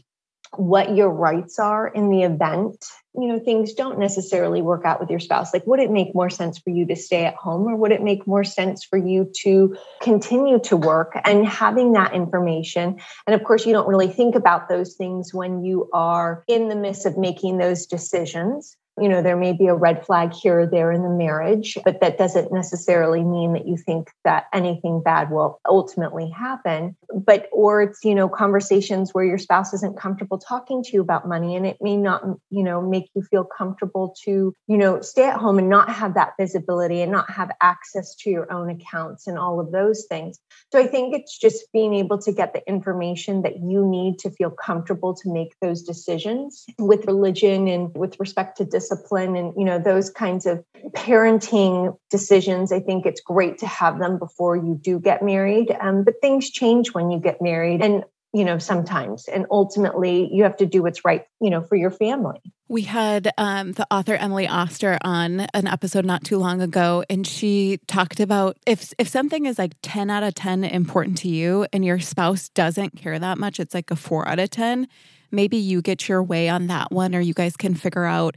what 0.57 0.95
your 0.95 1.11
rights 1.11 1.59
are 1.59 1.87
in 1.87 2.11
the 2.11 2.23
event 2.23 2.85
you 3.15 3.29
know 3.29 3.39
things 3.39 3.75
don't 3.75 3.99
necessarily 3.99 4.63
work 4.63 4.85
out 4.85 5.01
with 5.01 5.11
your 5.11 5.19
spouse 5.19 5.53
like 5.53 5.67
would 5.67 5.81
it 5.81 5.91
make 5.91 6.15
more 6.15 6.31
sense 6.31 6.59
for 6.59 6.71
you 6.71 6.87
to 6.87 6.97
stay 6.97 7.25
at 7.25 7.35
home 7.35 7.67
or 7.67 7.77
would 7.77 7.93
it 7.93 8.03
make 8.03 8.27
more 8.27 8.45
sense 8.45 8.85
for 8.85 8.97
you 8.97 9.31
to 9.43 9.77
continue 10.01 10.59
to 10.61 10.77
work 10.77 11.13
and 11.25 11.47
having 11.47 11.93
that 11.93 12.15
information? 12.15 12.99
And 13.27 13.35
of 13.35 13.45
course 13.45 13.67
you 13.67 13.73
don't 13.73 13.89
really 13.89 14.09
think 14.09 14.35
about 14.35 14.69
those 14.69 14.95
things 14.95 15.35
when 15.35 15.65
you 15.65 15.89
are 15.93 16.45
in 16.47 16.69
the 16.69 16.77
midst 16.77 17.07
of 17.07 17.17
making 17.17 17.59
those 17.59 17.87
decisions 17.87 18.77
you 19.01 19.09
know 19.09 19.23
there 19.23 19.37
may 19.37 19.53
be 19.53 19.67
a 19.67 19.75
red 19.75 20.05
flag 20.05 20.33
here 20.33 20.61
or 20.61 20.67
there 20.67 20.93
in 20.93 21.03
the 21.03 21.09
marriage 21.09 21.79
but 21.85 22.01
that 22.01 22.19
doesn't 22.19 22.53
necessarily 22.53 23.25
mean 23.25 23.53
that 23.53 23.67
you 23.67 23.77
think 23.77 24.11
that 24.25 24.47
anything 24.53 25.03
bad 25.03 25.31
will 25.31 25.61
ultimately 25.69 26.31
happen. 26.31 26.97
But 27.15 27.49
or 27.53 27.83
it's 27.83 28.05
you 28.05 28.15
know 28.15 28.29
conversations 28.29 29.13
where 29.13 29.25
your 29.25 29.39
spouse 29.39 29.73
isn't 29.75 29.99
comfortable 29.99 30.39
talking 30.39 30.83
to 30.85 30.91
you 30.93 31.01
about 31.01 31.29
money 31.29 31.57
and 31.57 31.67
it 31.67 31.79
may 31.81 31.97
not 31.97 32.23
you 32.51 32.63
know 32.63 32.81
make 32.81 33.09
you 33.15 33.23
feel 33.23 33.45
comfortable 33.45 34.15
to 34.25 34.53
you 34.67 34.77
know 34.77 35.01
stay 35.01 35.25
at 35.25 35.39
home 35.39 35.59
and 35.59 35.69
not 35.69 35.89
have 35.89 36.15
that 36.15 36.33
visibility 36.39 37.03
and 37.03 37.13
not 37.13 37.31
have 37.31 37.51
access 37.61 38.15
to 38.17 38.31
your 38.31 38.51
own 38.53 38.71
accounts 38.71 39.27
and 39.27 39.39
all 39.39 39.61
of 39.61 39.73
those 39.73 40.07
things. 40.09 40.39
So 40.73 40.79
i 40.79 40.87
think 40.87 41.15
it's 41.15 41.39
just 41.39 41.65
being 41.73 41.95
able 41.95 42.19
to 42.19 42.33
get 42.33 42.53
the 42.53 42.67
information 42.69 43.43
that 43.43 43.61
you 43.61 43.87
need 43.87 44.19
to 44.21 44.31
feel 44.31 44.51
comfortable 44.51 45.15
to 45.15 45.33
make 45.33 45.55
those 45.61 45.83
decisions 45.83 46.65
with 46.79 47.07
religion 47.07 47.69
and 47.69 47.97
with 47.97 48.19
respect 48.21 48.59
to 48.59 48.65
dis- 48.65 48.88
discipline 48.89 49.37
and 49.37 49.53
you 49.57 49.65
know 49.65 49.79
those 49.79 50.11
kinds 50.11 50.47
of 50.47 50.65
parenting 50.91 51.97
decisions 52.11 52.73
i 52.73 52.81
think 52.81 53.07
it's 53.07 53.21
great 53.21 53.59
to 53.59 53.67
have 53.67 53.99
them 53.99 54.19
before 54.19 54.57
you 54.57 54.79
do 54.81 54.99
get 54.99 55.23
married 55.23 55.71
um, 55.81 56.05
but 56.05 56.15
things 56.21 56.51
change 56.51 56.93
when 56.95 57.11
you 57.11 57.19
get 57.19 57.41
married 57.43 57.83
and 57.83 58.05
you 58.33 58.45
know 58.45 58.59
sometimes. 58.59 59.27
And 59.29 59.47
ultimately 59.51 60.29
you 60.33 60.43
have 60.43 60.57
to 60.59 60.67
do 60.67 60.83
what's 60.83 61.05
right 61.05 61.25
you 61.41 61.51
know 61.51 61.63
for 61.63 61.77
your 61.77 61.91
family. 61.91 62.41
We 62.69 62.83
had 62.83 63.33
um, 63.39 63.73
the 63.73 63.87
author 63.91 64.15
emily 64.15 64.47
oster 64.47 64.99
on 65.03 65.41
an 65.55 65.67
episode 65.67 66.05
not 66.05 66.25
too 66.25 66.39
long 66.39 66.61
ago 66.61 67.05
and 67.09 67.27
she 67.27 67.79
talked 67.87 68.21
about 68.21 68.59
if 68.67 68.93
if 68.99 69.09
something 69.09 69.47
is 69.47 69.59
like 69.59 69.75
10 69.83 70.11
out 70.11 70.23
of 70.23 70.35
10 70.35 70.65
important 70.65 71.19
to 71.19 71.29
you 71.29 71.67
and 71.73 71.85
your 71.85 71.99
spouse 71.99 72.49
doesn't 72.51 72.97
care 72.97 73.19
that 73.19 73.39
much 73.39 73.59
it's 73.59 73.75
like 73.75 73.91
a 73.91 73.97
4 73.97 74.29
out 74.29 74.39
of 74.39 74.51
10 74.51 74.87
maybe 75.31 75.57
you 75.57 75.81
get 75.81 76.09
your 76.09 76.23
way 76.23 76.49
on 76.49 76.67
that 76.67 76.93
one 76.93 77.15
or 77.15 77.21
you 77.21 77.35
guys 77.35 77.57
can 77.57 77.75
figure 77.75 78.05
out 78.05 78.37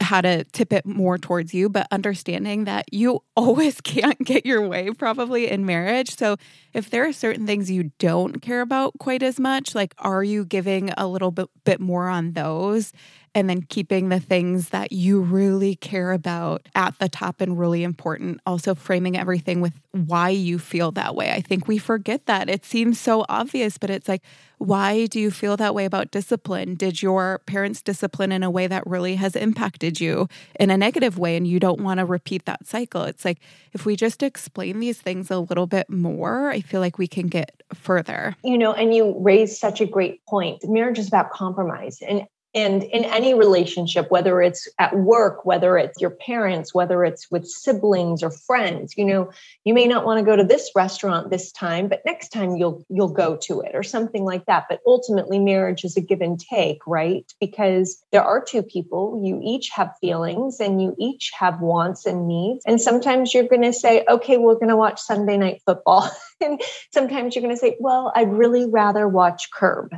how 0.00 0.20
to 0.20 0.44
tip 0.44 0.72
it 0.72 0.84
more 0.86 1.18
towards 1.18 1.54
you, 1.54 1.68
but 1.68 1.86
understanding 1.90 2.64
that 2.64 2.92
you 2.92 3.20
always 3.36 3.80
can't 3.80 4.18
get 4.24 4.44
your 4.46 4.66
way 4.66 4.90
probably 4.90 5.50
in 5.50 5.66
marriage. 5.66 6.16
So, 6.16 6.36
if 6.72 6.90
there 6.90 7.06
are 7.06 7.12
certain 7.12 7.46
things 7.46 7.70
you 7.70 7.92
don't 7.98 8.42
care 8.42 8.60
about 8.60 8.98
quite 8.98 9.22
as 9.22 9.38
much, 9.38 9.74
like 9.74 9.94
are 9.98 10.24
you 10.24 10.44
giving 10.44 10.90
a 10.96 11.06
little 11.06 11.30
bit, 11.30 11.48
bit 11.64 11.80
more 11.80 12.08
on 12.08 12.32
those? 12.32 12.92
And 13.34 13.50
then 13.50 13.62
keeping 13.62 14.08
the 14.08 14.20
things 14.20 14.68
that 14.68 14.92
you 14.92 15.20
really 15.20 15.74
care 15.74 16.12
about 16.12 16.68
at 16.74 16.98
the 16.98 17.08
top 17.08 17.40
and 17.40 17.58
really 17.58 17.82
important. 17.82 18.40
Also, 18.46 18.74
framing 18.74 19.16
everything 19.16 19.60
with 19.60 19.72
why 19.90 20.28
you 20.28 20.58
feel 20.58 20.92
that 20.92 21.14
way. 21.14 21.32
I 21.32 21.40
think 21.40 21.66
we 21.66 21.78
forget 21.78 22.26
that. 22.26 22.48
It 22.48 22.64
seems 22.64 22.98
so 22.98 23.24
obvious, 23.28 23.78
but 23.78 23.90
it's 23.90 24.08
like, 24.08 24.22
why 24.58 25.06
do 25.06 25.18
you 25.20 25.30
feel 25.30 25.56
that 25.56 25.74
way 25.74 25.84
about 25.84 26.10
discipline? 26.10 26.74
Did 26.74 27.02
your 27.02 27.40
parents 27.46 27.82
discipline 27.82 28.32
in 28.32 28.42
a 28.42 28.50
way 28.50 28.66
that 28.66 28.86
really 28.86 29.16
has 29.16 29.36
impacted 29.36 30.00
you 30.00 30.28
in 30.58 30.70
a 30.70 30.76
negative 30.76 31.18
way 31.18 31.36
and 31.36 31.46
you 31.46 31.58
don't 31.58 31.80
want 31.80 31.98
to 31.98 32.04
repeat 32.04 32.44
that 32.46 32.66
cycle? 32.66 33.02
It's 33.02 33.24
like, 33.24 33.40
if 33.72 33.84
we 33.84 33.96
just 33.96 34.22
explain 34.22 34.80
these 34.80 35.00
things 35.00 35.30
a 35.30 35.38
little 35.38 35.66
bit 35.66 35.90
more, 35.90 36.50
I 36.50 36.60
feel 36.60 36.80
like 36.80 36.98
we 36.98 37.08
can 37.08 37.26
get 37.26 37.62
further. 37.74 38.36
You 38.44 38.58
know, 38.58 38.72
and 38.72 38.94
you 38.94 39.16
raised 39.18 39.58
such 39.58 39.80
a 39.80 39.86
great 39.86 40.24
point. 40.26 40.60
Marriage 40.64 40.98
is 40.98 41.08
about 41.08 41.30
compromise. 41.30 42.00
And 42.00 42.26
and 42.54 42.84
in 42.84 43.04
any 43.04 43.34
relationship, 43.34 44.10
whether 44.10 44.40
it's 44.40 44.68
at 44.78 44.96
work, 44.96 45.44
whether 45.44 45.76
it's 45.76 46.00
your 46.00 46.10
parents, 46.10 46.72
whether 46.72 47.04
it's 47.04 47.28
with 47.30 47.48
siblings 47.48 48.22
or 48.22 48.30
friends, 48.30 48.94
you 48.96 49.04
know, 49.04 49.30
you 49.64 49.74
may 49.74 49.86
not 49.86 50.06
want 50.06 50.20
to 50.20 50.24
go 50.24 50.36
to 50.36 50.44
this 50.44 50.70
restaurant 50.76 51.30
this 51.30 51.50
time, 51.50 51.88
but 51.88 52.02
next 52.06 52.28
time 52.28 52.56
you'll 52.56 52.84
you'll 52.88 53.12
go 53.12 53.36
to 53.42 53.60
it 53.60 53.72
or 53.74 53.82
something 53.82 54.24
like 54.24 54.46
that. 54.46 54.66
But 54.68 54.80
ultimately 54.86 55.40
marriage 55.40 55.84
is 55.84 55.96
a 55.96 56.00
give 56.00 56.20
and 56.20 56.38
take, 56.38 56.78
right? 56.86 57.24
Because 57.40 58.02
there 58.12 58.22
are 58.22 58.42
two 58.42 58.62
people, 58.62 59.20
you 59.24 59.40
each 59.42 59.70
have 59.70 59.92
feelings 60.00 60.60
and 60.60 60.80
you 60.80 60.94
each 60.98 61.32
have 61.36 61.60
wants 61.60 62.06
and 62.06 62.28
needs. 62.28 62.62
And 62.66 62.80
sometimes 62.80 63.34
you're 63.34 63.48
going 63.48 63.62
to 63.62 63.72
say, 63.72 64.04
"Okay, 64.08 64.36
we're 64.36 64.54
going 64.54 64.68
to 64.68 64.76
watch 64.76 65.00
Sunday 65.00 65.36
night 65.36 65.60
football." 65.66 66.08
and 66.40 66.62
sometimes 66.92 67.34
you're 67.34 67.42
going 67.42 67.54
to 67.54 67.60
say, 67.60 67.76
"Well, 67.80 68.12
I'd 68.14 68.32
really 68.32 68.70
rather 68.70 69.08
watch 69.08 69.50
Curb." 69.52 69.94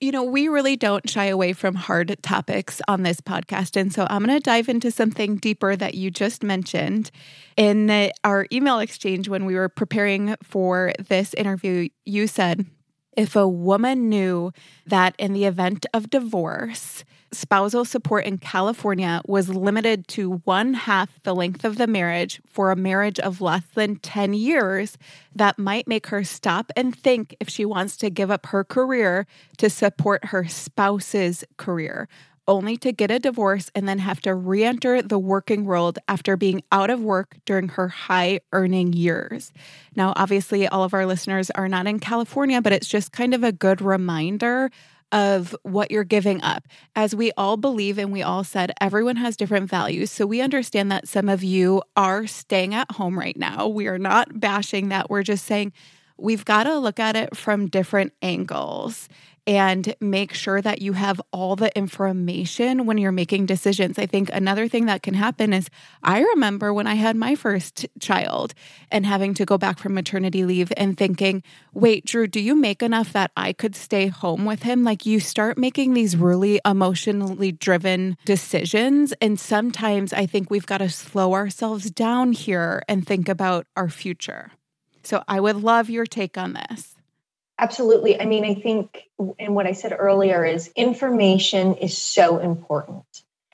You 0.00 0.10
know, 0.12 0.24
we 0.24 0.48
really 0.48 0.76
don't 0.76 1.08
shy 1.08 1.26
away 1.26 1.52
from 1.52 1.74
hard 1.74 2.16
topics 2.22 2.82
on 2.88 3.02
this 3.02 3.20
podcast. 3.20 3.80
And 3.80 3.92
so 3.92 4.06
I'm 4.10 4.24
going 4.24 4.36
to 4.36 4.42
dive 4.42 4.68
into 4.68 4.90
something 4.90 5.36
deeper 5.36 5.76
that 5.76 5.94
you 5.94 6.10
just 6.10 6.42
mentioned. 6.42 7.10
In 7.56 7.86
the, 7.86 8.12
our 8.24 8.46
email 8.52 8.80
exchange, 8.80 9.28
when 9.28 9.44
we 9.44 9.54
were 9.54 9.68
preparing 9.68 10.36
for 10.42 10.92
this 10.98 11.32
interview, 11.34 11.88
you 12.04 12.26
said, 12.26 12.66
if 13.16 13.36
a 13.36 13.48
woman 13.48 14.08
knew 14.08 14.52
that 14.86 15.14
in 15.18 15.32
the 15.32 15.44
event 15.44 15.86
of 15.94 16.10
divorce, 16.10 17.04
spousal 17.34 17.84
support 17.84 18.24
in 18.24 18.38
California 18.38 19.20
was 19.26 19.48
limited 19.48 20.08
to 20.08 20.40
one 20.44 20.74
half 20.74 21.22
the 21.22 21.34
length 21.34 21.64
of 21.64 21.76
the 21.76 21.86
marriage 21.86 22.40
for 22.46 22.70
a 22.70 22.76
marriage 22.76 23.20
of 23.20 23.40
less 23.40 23.62
than 23.74 23.96
10 23.96 24.34
years, 24.34 24.96
that 25.34 25.58
might 25.58 25.88
make 25.88 26.06
her 26.08 26.24
stop 26.24 26.70
and 26.76 26.96
think 26.96 27.36
if 27.40 27.48
she 27.48 27.64
wants 27.64 27.96
to 27.98 28.10
give 28.10 28.30
up 28.30 28.46
her 28.46 28.64
career 28.64 29.26
to 29.58 29.68
support 29.68 30.26
her 30.26 30.46
spouse's 30.46 31.44
career. 31.56 32.08
Only 32.46 32.76
to 32.78 32.92
get 32.92 33.10
a 33.10 33.18
divorce 33.18 33.70
and 33.74 33.88
then 33.88 33.98
have 34.00 34.20
to 34.22 34.34
re 34.34 34.64
enter 34.64 35.00
the 35.00 35.18
working 35.18 35.64
world 35.64 35.98
after 36.08 36.36
being 36.36 36.62
out 36.70 36.90
of 36.90 37.00
work 37.00 37.38
during 37.46 37.68
her 37.70 37.88
high 37.88 38.40
earning 38.52 38.92
years. 38.92 39.50
Now, 39.96 40.12
obviously, 40.14 40.68
all 40.68 40.84
of 40.84 40.92
our 40.92 41.06
listeners 41.06 41.50
are 41.52 41.68
not 41.68 41.86
in 41.86 42.00
California, 42.00 42.60
but 42.60 42.74
it's 42.74 42.88
just 42.88 43.12
kind 43.12 43.32
of 43.32 43.44
a 43.44 43.52
good 43.52 43.80
reminder 43.80 44.70
of 45.14 45.54
what 45.62 45.92
you're 45.92 46.02
giving 46.04 46.42
up. 46.42 46.66
As 46.96 47.14
we 47.14 47.30
all 47.36 47.56
believe 47.56 47.98
and 47.98 48.12
we 48.12 48.20
all 48.20 48.42
said, 48.42 48.72
everyone 48.80 49.14
has 49.16 49.36
different 49.36 49.70
values. 49.70 50.10
So 50.10 50.26
we 50.26 50.40
understand 50.40 50.90
that 50.90 51.06
some 51.08 51.28
of 51.28 51.44
you 51.44 51.82
are 51.96 52.26
staying 52.26 52.74
at 52.74 52.90
home 52.90 53.16
right 53.16 53.36
now. 53.36 53.68
We 53.68 53.86
are 53.86 53.98
not 53.98 54.40
bashing 54.40 54.88
that. 54.88 55.08
We're 55.08 55.22
just 55.22 55.46
saying 55.46 55.72
we've 56.18 56.44
got 56.44 56.64
to 56.64 56.78
look 56.78 56.98
at 56.98 57.14
it 57.14 57.36
from 57.36 57.68
different 57.68 58.12
angles 58.22 59.08
and 59.46 59.94
make 60.00 60.32
sure 60.32 60.62
that 60.62 60.80
you 60.80 60.94
have 60.94 61.20
all 61.32 61.54
the 61.56 61.76
information 61.76 62.86
when 62.86 62.96
you're 62.98 63.12
making 63.12 63.46
decisions. 63.46 63.98
I 63.98 64.06
think 64.06 64.30
another 64.32 64.68
thing 64.68 64.86
that 64.86 65.02
can 65.02 65.14
happen 65.14 65.52
is 65.52 65.68
I 66.02 66.20
remember 66.20 66.72
when 66.72 66.86
I 66.86 66.94
had 66.94 67.16
my 67.16 67.34
first 67.34 67.86
child 68.00 68.54
and 68.90 69.04
having 69.04 69.34
to 69.34 69.44
go 69.44 69.58
back 69.58 69.78
from 69.78 69.94
maternity 69.94 70.44
leave 70.44 70.72
and 70.76 70.96
thinking, 70.96 71.42
wait, 71.72 72.06
Drew, 72.06 72.26
do 72.26 72.40
you 72.40 72.56
make 72.56 72.82
enough 72.82 73.12
that 73.12 73.32
I 73.36 73.52
could 73.52 73.76
stay 73.76 74.06
home 74.06 74.46
with 74.46 74.62
him? 74.62 74.82
Like 74.82 75.04
you 75.04 75.20
start 75.20 75.58
making 75.58 75.92
these 75.92 76.16
really 76.16 76.60
emotionally 76.64 77.52
driven 77.52 78.16
decisions. 78.24 79.12
And 79.20 79.38
sometimes 79.38 80.12
I 80.12 80.24
think 80.26 80.50
we've 80.50 80.66
got 80.66 80.78
to 80.78 80.88
slow 80.88 81.34
ourselves 81.34 81.90
down 81.90 82.32
here 82.32 82.82
and 82.88 83.06
think 83.06 83.28
about 83.28 83.66
our 83.76 83.90
future. 83.90 84.52
So 85.02 85.22
I 85.28 85.38
would 85.38 85.56
love 85.56 85.90
your 85.90 86.06
take 86.06 86.38
on 86.38 86.54
this. 86.54 86.93
Absolutely. 87.58 88.20
I 88.20 88.26
mean, 88.26 88.44
I 88.44 88.54
think, 88.54 89.04
and 89.38 89.54
what 89.54 89.66
I 89.66 89.72
said 89.72 89.94
earlier 89.96 90.44
is 90.44 90.72
information 90.74 91.74
is 91.74 91.96
so 91.96 92.38
important. 92.38 93.04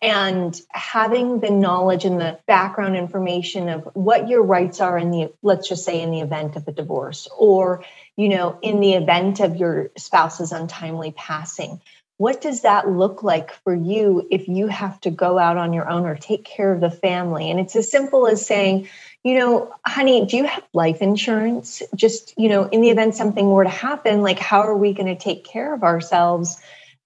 And 0.02 0.58
having 0.70 1.40
the 1.40 1.50
knowledge 1.50 2.06
and 2.06 2.18
the 2.18 2.38
background 2.46 2.96
information 2.96 3.68
of 3.68 3.86
what 3.92 4.28
your 4.28 4.42
rights 4.42 4.80
are 4.80 4.96
in 4.96 5.10
the, 5.10 5.34
let's 5.42 5.68
just 5.68 5.84
say, 5.84 6.00
in 6.00 6.10
the 6.10 6.20
event 6.20 6.56
of 6.56 6.66
a 6.66 6.72
divorce, 6.72 7.28
or, 7.36 7.84
you 8.16 8.30
know, 8.30 8.58
in 8.62 8.80
the 8.80 8.94
event 8.94 9.40
of 9.40 9.56
your 9.56 9.90
spouse's 9.98 10.52
untimely 10.52 11.12
passing, 11.12 11.82
what 12.20 12.42
does 12.42 12.61
that 12.61 12.87
look 12.87 13.22
like 13.22 13.50
for 13.50 13.74
you 13.74 14.28
if 14.30 14.46
you 14.46 14.66
have 14.66 15.00
to 15.00 15.11
go 15.11 15.38
out 15.38 15.56
on 15.56 15.72
your 15.72 15.88
own 15.88 16.04
or 16.04 16.14
take 16.14 16.44
care 16.44 16.70
of 16.70 16.78
the 16.78 16.90
family? 16.90 17.50
And 17.50 17.59
it's 17.59 17.74
as 17.74 17.90
simple 17.90 18.26
as 18.26 18.44
saying, 18.44 18.90
you 19.24 19.38
know, 19.38 19.72
honey, 19.87 20.26
do 20.26 20.37
you 20.37 20.44
have 20.44 20.62
life 20.74 21.00
insurance? 21.00 21.83
Just, 21.94 22.35
you 22.37 22.50
know, 22.50 22.64
in 22.64 22.83
the 22.83 22.90
event 22.90 23.14
something 23.14 23.48
were 23.48 23.64
to 23.64 23.70
happen, 23.70 24.20
like 24.20 24.38
how 24.38 24.61
are 24.61 24.76
we 24.76 24.92
going 24.92 25.06
to 25.06 25.16
take 25.16 25.44
care 25.44 25.72
of 25.72 25.83
ourselves 25.83 26.61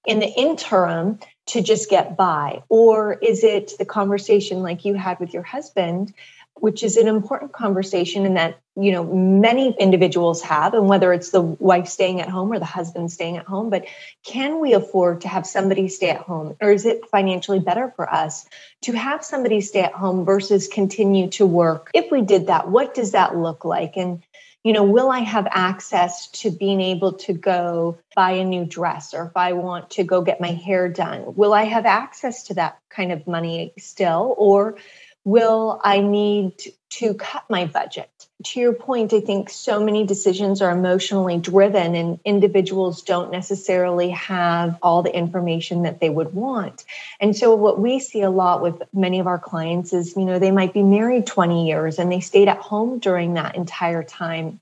in 0.04 0.18
the 0.18 0.26
interim 0.26 1.20
to 1.46 1.62
just 1.62 1.88
get 1.88 2.16
by? 2.16 2.64
Or 2.68 3.12
is 3.12 3.44
it 3.44 3.74
the 3.78 3.84
conversation 3.84 4.64
like 4.64 4.84
you 4.84 4.94
had 4.94 5.20
with 5.20 5.32
your 5.32 5.44
husband 5.44 6.12
which 6.56 6.82
is 6.82 6.96
an 6.96 7.08
important 7.08 7.52
conversation 7.52 8.24
and 8.24 8.36
that 8.36 8.60
you 8.76 8.92
know 8.92 9.04
many 9.04 9.74
individuals 9.78 10.42
have 10.42 10.74
and 10.74 10.88
whether 10.88 11.12
it's 11.12 11.30
the 11.30 11.40
wife 11.40 11.86
staying 11.88 12.20
at 12.20 12.28
home 12.28 12.52
or 12.52 12.58
the 12.58 12.64
husband 12.64 13.10
staying 13.10 13.36
at 13.36 13.46
home 13.46 13.70
but 13.70 13.84
can 14.24 14.60
we 14.60 14.72
afford 14.72 15.20
to 15.20 15.28
have 15.28 15.46
somebody 15.46 15.88
stay 15.88 16.10
at 16.10 16.20
home? 16.20 16.56
Or 16.60 16.70
is 16.72 16.86
it 16.86 17.06
financially 17.06 17.60
better 17.60 17.92
for 17.94 18.12
us 18.12 18.46
to 18.82 18.92
have 18.92 19.24
somebody 19.24 19.60
stay 19.60 19.82
at 19.82 19.92
home 19.92 20.24
versus 20.24 20.68
continue 20.68 21.28
to 21.30 21.46
work? 21.46 21.90
If 21.94 22.10
we 22.10 22.22
did 22.22 22.46
that 22.46 22.68
what 22.70 22.94
does 22.94 23.12
that 23.12 23.36
look 23.36 23.64
like? 23.64 23.96
And 23.96 24.22
you 24.62 24.72
know 24.72 24.82
will 24.82 25.10
i 25.10 25.18
have 25.18 25.46
access 25.50 26.28
to 26.28 26.50
being 26.50 26.80
able 26.80 27.12
to 27.12 27.34
go 27.34 27.98
buy 28.16 28.30
a 28.30 28.44
new 28.44 28.64
dress 28.64 29.12
or 29.12 29.26
if 29.26 29.36
i 29.36 29.52
want 29.52 29.90
to 29.90 30.04
go 30.04 30.22
get 30.22 30.40
my 30.40 30.52
hair 30.52 30.88
done? 30.88 31.34
Will 31.34 31.52
i 31.52 31.64
have 31.64 31.84
access 31.84 32.44
to 32.44 32.54
that 32.54 32.78
kind 32.88 33.12
of 33.12 33.26
money 33.26 33.72
still 33.78 34.34
or 34.38 34.76
will 35.24 35.80
I 35.82 36.00
need 36.00 36.62
to 36.90 37.14
cut 37.14 37.44
my 37.48 37.66
budget? 37.66 38.10
To 38.44 38.60
your 38.60 38.74
point, 38.74 39.12
I 39.14 39.20
think 39.20 39.48
so 39.48 39.82
many 39.82 40.04
decisions 40.04 40.60
are 40.60 40.70
emotionally 40.70 41.38
driven, 41.38 41.94
and 41.94 42.20
individuals 42.24 43.02
don't 43.02 43.32
necessarily 43.32 44.10
have 44.10 44.78
all 44.82 45.02
the 45.02 45.14
information 45.14 45.82
that 45.82 45.98
they 45.98 46.10
would 46.10 46.34
want. 46.34 46.84
And 47.20 47.34
so, 47.34 47.54
what 47.54 47.80
we 47.80 48.00
see 48.00 48.20
a 48.20 48.30
lot 48.30 48.60
with 48.60 48.82
many 48.92 49.18
of 49.18 49.26
our 49.26 49.38
clients 49.38 49.92
is, 49.94 50.14
you 50.16 50.24
know, 50.24 50.38
they 50.38 50.50
might 50.50 50.74
be 50.74 50.82
married 50.82 51.26
20 51.26 51.66
years 51.66 51.98
and 51.98 52.12
they 52.12 52.20
stayed 52.20 52.48
at 52.48 52.58
home 52.58 52.98
during 52.98 53.34
that 53.34 53.56
entire 53.56 54.02
time 54.02 54.60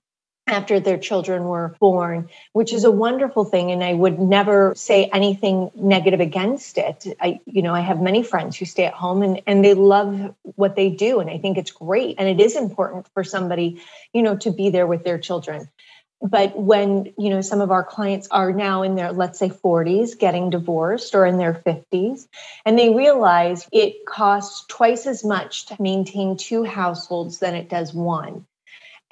after 0.53 0.79
their 0.79 0.99
children 0.99 1.45
were 1.45 1.75
born, 1.81 2.29
which 2.53 2.73
is 2.73 2.85
a 2.85 2.91
wonderful 2.91 3.45
thing. 3.45 3.71
And 3.71 3.83
I 3.83 3.95
would 3.95 4.19
never 4.19 4.75
say 4.77 5.07
anything 5.07 5.71
negative 5.75 6.21
against 6.21 6.79
it. 6.79 7.07
I, 7.21 7.41
you 7.47 7.63
know, 7.63 7.75
I 7.75 7.81
have 7.81 8.01
many 8.01 8.23
friends 8.23 8.57
who 8.57 8.65
stay 8.65 8.85
at 8.85 8.95
home 8.95 9.23
and, 9.23 9.43
and 9.47 9.65
they 9.65 9.75
love 9.75 10.35
what 10.43 10.77
they 10.77 10.91
do. 10.91 11.21
And 11.21 11.31
I 11.31 11.39
think 11.39 11.59
it's 11.59 11.71
great. 11.71 12.17
And 12.19 12.29
it 12.29 12.41
is 12.41 12.57
important 12.57 13.09
for 13.15 13.25
somebody, 13.25 13.81
you 14.13 14.23
know, 14.23 14.37
to 14.39 14.53
be 14.53 14.71
there 14.71 14.87
with 14.87 15.05
their 15.05 15.19
children. 15.19 15.69
But 16.21 16.57
when, 16.57 17.13
you 17.19 17.31
know, 17.31 17.41
some 17.41 17.61
of 17.61 17.73
our 17.73 17.83
clients 17.83 18.29
are 18.31 18.53
now 18.53 18.83
in 18.83 18.95
their, 18.95 19.11
let's 19.11 19.41
say 19.41 19.49
40s, 19.49 20.17
getting 20.17 20.51
divorced 20.51 21.17
or 21.17 21.27
in 21.27 21.37
their 21.37 21.55
50s, 21.55 22.29
and 22.65 22.79
they 22.79 22.95
realize 22.95 23.67
it 23.73 24.07
costs 24.07 24.65
twice 24.69 25.09
as 25.09 25.25
much 25.25 25.67
to 25.67 25.83
maintain 25.83 26.37
two 26.37 26.63
households 26.63 27.41
than 27.41 27.57
it 27.57 27.69
does 27.69 27.93
one 27.93 28.47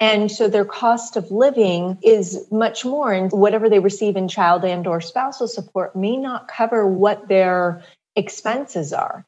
and 0.01 0.31
so 0.31 0.47
their 0.47 0.65
cost 0.65 1.15
of 1.15 1.29
living 1.29 1.99
is 2.01 2.47
much 2.51 2.83
more 2.83 3.13
and 3.13 3.31
whatever 3.31 3.69
they 3.69 3.79
receive 3.79 4.17
in 4.17 4.27
child 4.27 4.65
and 4.65 4.87
or 4.87 4.99
spousal 4.99 5.47
support 5.47 5.95
may 5.95 6.17
not 6.17 6.47
cover 6.47 6.87
what 6.87 7.27
their 7.27 7.83
expenses 8.15 8.91
are. 8.91 9.25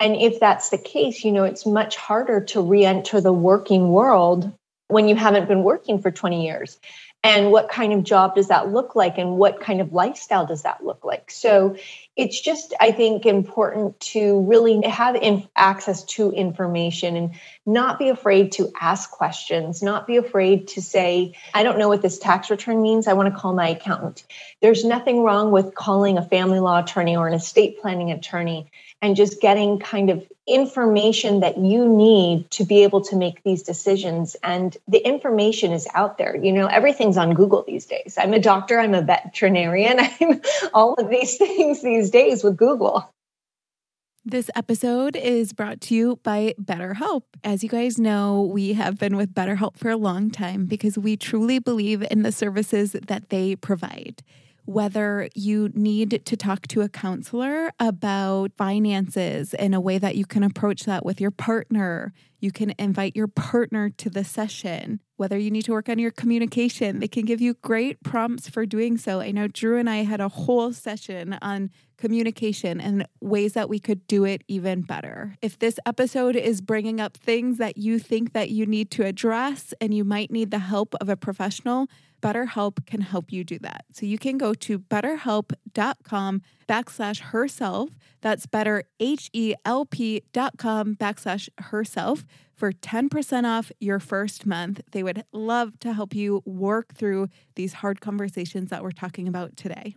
And 0.00 0.16
if 0.16 0.40
that's 0.40 0.70
the 0.70 0.78
case, 0.78 1.24
you 1.24 1.30
know, 1.30 1.44
it's 1.44 1.66
much 1.66 1.96
harder 1.96 2.40
to 2.46 2.62
re-enter 2.62 3.20
the 3.20 3.34
working 3.34 3.90
world 3.90 4.50
when 4.88 5.08
you 5.08 5.14
haven't 5.14 5.46
been 5.46 5.62
working 5.62 6.00
for 6.00 6.10
20 6.10 6.44
years. 6.44 6.80
and 7.24 7.50
what 7.50 7.70
kind 7.70 7.92
of 7.92 8.04
job 8.04 8.36
does 8.36 8.48
that 8.48 8.70
look 8.70 8.94
like 8.94 9.18
and 9.18 9.38
what 9.38 9.58
kind 9.58 9.80
of 9.80 9.92
lifestyle 9.92 10.46
does 10.46 10.62
that 10.62 10.84
look 10.84 11.04
like 11.04 11.30
so 11.30 11.74
it's 12.16 12.40
just 12.40 12.74
i 12.80 12.92
think 12.92 13.26
important 13.26 13.98
to 14.00 14.40
really 14.42 14.80
have 14.86 15.16
in, 15.16 15.46
access 15.56 16.04
to 16.04 16.30
information 16.30 17.16
and 17.16 17.34
not 17.66 17.98
be 17.98 18.08
afraid 18.08 18.52
to 18.52 18.70
ask 18.80 19.10
questions 19.10 19.82
not 19.82 20.06
be 20.06 20.16
afraid 20.16 20.68
to 20.68 20.82
say 20.82 21.34
i 21.54 21.62
don't 21.62 21.78
know 21.78 21.88
what 21.88 22.02
this 22.02 22.18
tax 22.18 22.50
return 22.50 22.82
means. 22.82 23.06
I 23.06 23.12
want 23.14 23.32
to 23.32 23.38
call 23.38 23.54
my 23.54 23.68
accountant. 23.68 24.24
There's 24.60 24.84
nothing 24.84 25.22
wrong 25.22 25.50
with 25.50 25.74
calling 25.74 26.18
a 26.18 26.22
family 26.22 26.60
law 26.60 26.80
attorney 26.80 27.16
or 27.16 27.26
an 27.26 27.34
estate 27.34 27.80
planning 27.80 28.10
attorney 28.10 28.70
and 29.02 29.16
just 29.16 29.40
getting 29.40 29.78
kind 29.78 30.10
of 30.10 30.26
information 30.46 31.40
that 31.40 31.56
you 31.56 31.88
need 31.88 32.50
to 32.50 32.64
be 32.64 32.82
able 32.82 33.00
to 33.00 33.16
make 33.16 33.42
these 33.42 33.62
decisions. 33.62 34.36
And 34.42 34.76
the 34.86 34.98
information 34.98 35.72
is 35.72 35.88
out 35.94 36.18
there. 36.18 36.36
You 36.36 36.52
know, 36.52 36.66
everything's 36.66 37.16
on 37.16 37.34
Google 37.34 37.64
these 37.66 37.86
days. 37.86 38.16
I'm 38.18 38.34
a 38.34 38.38
doctor, 38.38 38.78
I'm 38.78 38.94
a 38.94 39.02
veterinarian, 39.02 39.98
I'm 40.20 40.42
all 40.74 40.94
of 40.94 41.08
these 41.08 41.36
things 41.38 41.82
these 41.82 42.10
days 42.10 42.44
with 42.44 42.56
Google. 42.56 43.08
This 44.26 44.48
episode 44.54 45.16
is 45.16 45.52
brought 45.52 45.82
to 45.82 45.94
you 45.94 46.18
by 46.22 46.54
BetterHelp. 46.58 47.24
As 47.42 47.62
you 47.62 47.68
guys 47.68 47.98
know, 47.98 48.40
we 48.40 48.72
have 48.72 48.98
been 48.98 49.18
with 49.18 49.34
BetterHelp 49.34 49.76
for 49.76 49.90
a 49.90 49.98
long 49.98 50.30
time 50.30 50.64
because 50.64 50.96
we 50.96 51.14
truly 51.14 51.58
believe 51.58 52.02
in 52.10 52.22
the 52.22 52.32
services 52.32 52.92
that 52.92 53.28
they 53.28 53.54
provide 53.54 54.22
whether 54.64 55.28
you 55.34 55.70
need 55.74 56.24
to 56.24 56.36
talk 56.36 56.66
to 56.68 56.80
a 56.80 56.88
counselor 56.88 57.70
about 57.78 58.52
finances 58.56 59.54
in 59.54 59.74
a 59.74 59.80
way 59.80 59.98
that 59.98 60.16
you 60.16 60.24
can 60.24 60.42
approach 60.42 60.84
that 60.84 61.04
with 61.04 61.20
your 61.20 61.30
partner. 61.30 62.12
You 62.40 62.50
can 62.50 62.74
invite 62.78 63.16
your 63.16 63.28
partner 63.28 63.90
to 63.90 64.10
the 64.10 64.24
session. 64.24 65.00
Whether 65.16 65.38
you 65.38 65.50
need 65.50 65.62
to 65.62 65.72
work 65.72 65.88
on 65.88 65.98
your 65.98 66.10
communication, 66.10 66.98
they 66.98 67.08
can 67.08 67.24
give 67.24 67.40
you 67.40 67.54
great 67.54 68.02
prompts 68.02 68.48
for 68.48 68.66
doing 68.66 68.96
so. 68.96 69.20
I 69.20 69.30
know 69.30 69.48
Drew 69.48 69.78
and 69.78 69.88
I 69.88 69.98
had 69.98 70.20
a 70.20 70.28
whole 70.28 70.72
session 70.72 71.38
on 71.40 71.70
communication 72.04 72.82
and 72.82 73.08
ways 73.22 73.54
that 73.54 73.70
we 73.70 73.78
could 73.78 74.06
do 74.06 74.26
it 74.26 74.44
even 74.46 74.82
better. 74.82 75.36
If 75.40 75.58
this 75.58 75.78
episode 75.86 76.36
is 76.36 76.60
bringing 76.60 77.00
up 77.00 77.16
things 77.16 77.56
that 77.56 77.78
you 77.78 77.98
think 77.98 78.34
that 78.34 78.50
you 78.50 78.66
need 78.66 78.90
to 78.90 79.06
address 79.06 79.72
and 79.80 79.94
you 79.94 80.04
might 80.04 80.30
need 80.30 80.50
the 80.50 80.58
help 80.58 80.94
of 81.00 81.08
a 81.08 81.16
professional, 81.16 81.88
BetterHelp 82.20 82.84
can 82.84 83.00
help 83.00 83.32
you 83.32 83.42
do 83.42 83.58
that. 83.60 83.86
So 83.94 84.04
you 84.04 84.18
can 84.18 84.36
go 84.36 84.52
to 84.52 84.78
betterhelp.com 84.78 86.42
backslash 86.68 87.20
herself. 87.20 87.88
That's 88.20 88.44
better, 88.44 88.84
H-E-L-P 89.00 90.22
dot 90.34 90.58
com 90.58 90.96
backslash 90.96 91.48
herself 91.56 92.26
for 92.54 92.70
10% 92.70 93.44
off 93.44 93.72
your 93.80 93.98
first 93.98 94.44
month. 94.44 94.82
They 94.92 95.02
would 95.02 95.24
love 95.32 95.78
to 95.80 95.94
help 95.94 96.14
you 96.14 96.42
work 96.44 96.94
through 96.94 97.28
these 97.54 97.74
hard 97.74 98.02
conversations 98.02 98.68
that 98.68 98.82
we're 98.82 98.90
talking 98.90 99.26
about 99.26 99.56
today. 99.56 99.96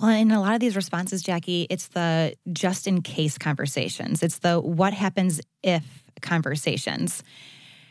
Well, 0.00 0.10
in 0.10 0.30
a 0.30 0.40
lot 0.40 0.54
of 0.54 0.60
these 0.60 0.76
responses, 0.76 1.24
Jackie, 1.24 1.66
it's 1.68 1.88
the 1.88 2.34
just 2.52 2.86
in 2.86 3.02
case 3.02 3.36
conversations. 3.36 4.22
It's 4.22 4.38
the 4.38 4.60
what 4.60 4.92
happens 4.92 5.40
if 5.64 6.04
conversations 6.22 7.24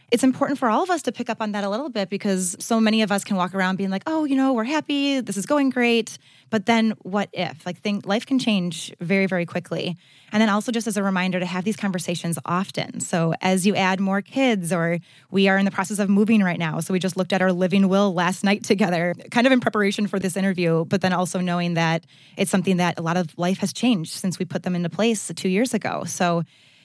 it's 0.09 0.23
important 0.23 0.57
for 0.57 0.69
all 0.69 0.83
of 0.83 0.89
us 0.89 1.01
to 1.01 1.11
pick 1.11 1.29
up 1.29 1.41
on 1.41 1.51
that 1.51 1.65
a 1.65 1.69
little 1.69 1.89
bit 1.89 2.09
because 2.09 2.55
so 2.59 2.79
many 2.79 3.01
of 3.01 3.11
us 3.11 3.25
can 3.25 3.35
walk 3.35 3.53
around 3.53 3.75
being 3.75 3.89
like, 3.89 4.03
oh, 4.07 4.23
you 4.23 4.35
know, 4.35 4.53
we're 4.53 4.63
happy, 4.63 5.19
this 5.19 5.35
is 5.35 5.45
going 5.45 5.69
great. 5.69 6.17
But 6.49 6.65
then 6.65 6.93
what 7.01 7.27
if? 7.33 7.65
Like, 7.65 7.79
think 7.79 8.05
life 8.05 8.25
can 8.25 8.39
change 8.39 8.93
very, 9.01 9.25
very 9.25 9.45
quickly. 9.45 9.97
And 10.31 10.41
then 10.41 10.47
also, 10.47 10.71
just 10.71 10.87
as 10.87 10.95
a 10.95 11.03
reminder, 11.03 11.41
to 11.41 11.45
have 11.45 11.65
these 11.65 11.75
conversations 11.75 12.39
often. 12.45 13.01
So, 13.01 13.33
as 13.41 13.67
you 13.67 13.75
add 13.75 13.99
more 13.99 14.21
kids, 14.21 14.71
or 14.71 14.99
we 15.29 15.49
are 15.49 15.57
in 15.57 15.65
the 15.65 15.71
process 15.71 15.99
of 15.99 16.09
moving 16.09 16.41
right 16.41 16.59
now. 16.59 16.79
So, 16.79 16.93
we 16.93 16.99
just 16.99 17.17
looked 17.17 17.33
at 17.33 17.41
our 17.41 17.51
living 17.51 17.89
will 17.89 18.13
last 18.13 18.45
night 18.45 18.63
together, 18.63 19.13
kind 19.29 19.45
of 19.45 19.51
in 19.51 19.59
preparation 19.59 20.07
for 20.07 20.19
this 20.19 20.37
interview, 20.37 20.85
but 20.85 21.01
then 21.01 21.11
also 21.11 21.41
knowing 21.41 21.73
that 21.73 22.05
it's 22.37 22.51
something 22.51 22.77
that 22.77 22.97
a 22.97 23.01
lot 23.01 23.17
of 23.17 23.37
life 23.37 23.57
has 23.57 23.73
changed 23.73 24.13
since 24.13 24.39
we 24.39 24.45
put 24.45 24.63
them 24.63 24.75
into 24.75 24.89
place 24.89 25.31
two 25.35 25.49
years 25.49 25.73
ago. 25.73 26.05
So, 26.05 26.43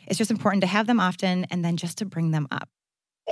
it's 0.09 0.19
just 0.19 0.33
important 0.33 0.63
to 0.63 0.67
have 0.67 0.89
them 0.89 0.99
often 0.99 1.47
and 1.51 1.65
then 1.65 1.77
just 1.77 1.99
to 1.99 2.05
bring 2.05 2.33
them 2.33 2.49
up 2.51 2.69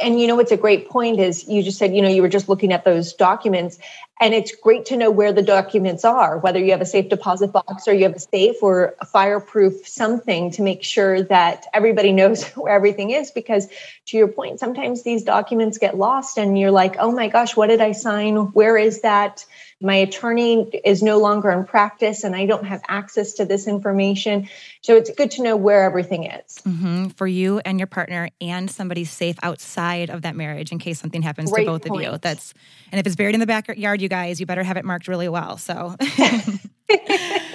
and 0.00 0.20
you 0.20 0.26
know 0.26 0.37
what's 0.37 0.53
a 0.53 0.57
great 0.57 0.88
point 0.88 1.18
is 1.18 1.48
you 1.48 1.62
just 1.62 1.79
said 1.79 1.94
you 1.94 2.03
know 2.03 2.09
you 2.09 2.22
were 2.22 2.29
just 2.29 2.48
looking 2.48 2.72
at 2.72 2.85
those 2.85 3.12
documents 3.14 3.79
and 4.20 4.35
it's 4.35 4.55
great 4.55 4.85
to 4.87 4.96
know 4.96 5.11
where 5.11 5.33
the 5.33 5.42
documents 5.42 6.05
are 6.05 6.38
whether 6.38 6.59
you 6.59 6.70
have 6.70 6.81
a 6.81 6.87
safe 6.87 7.09
deposit 7.09 7.53
box 7.53 7.88
or 7.88 7.92
you 7.92 8.05
have 8.05 8.14
a 8.14 8.20
safe 8.20 8.57
or 8.62 8.94
a 9.00 9.07
fireproof 9.07 9.87
something 9.87 10.50
to 10.50 10.62
make 10.62 10.85
sure 10.85 11.22
that 11.22 11.66
everybody 11.74 12.12
knows 12.20 12.44
where 12.50 12.74
everything 12.74 13.11
is. 13.11 13.31
Because 13.31 13.68
to 14.07 14.16
your 14.16 14.29
point 14.29 14.61
sometimes 14.61 15.03
these 15.03 15.22
documents 15.22 15.79
get 15.79 15.96
lost 15.96 16.38
and 16.38 16.59
you're 16.59 16.70
like 16.70 16.96
oh 16.98 17.12
my 17.12 17.29
gosh 17.29 17.57
what 17.57 17.68
did 17.68 17.81
i 17.81 17.92
sign? 17.92 18.37
Where 18.37 18.76
is 18.76 19.03
that 19.03 19.44
my 19.80 19.94
attorney 19.94 20.68
is 20.84 21.02
no 21.02 21.18
longer 21.18 21.50
in 21.50 21.64
practice 21.64 22.22
and 22.22 22.36
I 22.36 22.44
don't 22.44 22.66
have 22.66 22.82
access 22.86 23.34
to 23.34 23.46
this 23.46 23.66
information. 23.66 24.48
So 24.82 24.96
it's 24.96 25.10
good 25.10 25.30
to 25.32 25.42
know 25.42 25.56
where 25.56 25.84
everything 25.84 26.24
is. 26.24 26.58
Mm-hmm. 26.66 27.08
For 27.08 27.26
you 27.26 27.60
and 27.60 27.78
your 27.78 27.86
partner 27.86 28.28
and 28.40 28.70
somebody 28.70 29.04
safe 29.04 29.36
outside 29.42 30.10
of 30.10 30.22
that 30.22 30.36
marriage 30.36 30.70
in 30.70 30.78
case 30.78 31.00
something 31.00 31.22
happens 31.22 31.50
Great 31.50 31.64
to 31.64 31.70
both 31.70 31.86
point. 31.86 32.06
of 32.06 32.12
you. 32.12 32.18
That's 32.18 32.52
and 32.92 32.98
if 32.98 33.06
it's 33.06 33.16
buried 33.16 33.34
in 33.34 33.40
the 33.40 33.46
backyard, 33.46 34.02
you 34.02 34.08
guys, 34.08 34.38
you 34.38 34.46
better 34.46 34.62
have 34.62 34.76
it 34.76 34.84
marked 34.84 35.08
really 35.08 35.28
well. 35.28 35.56
So 35.56 35.96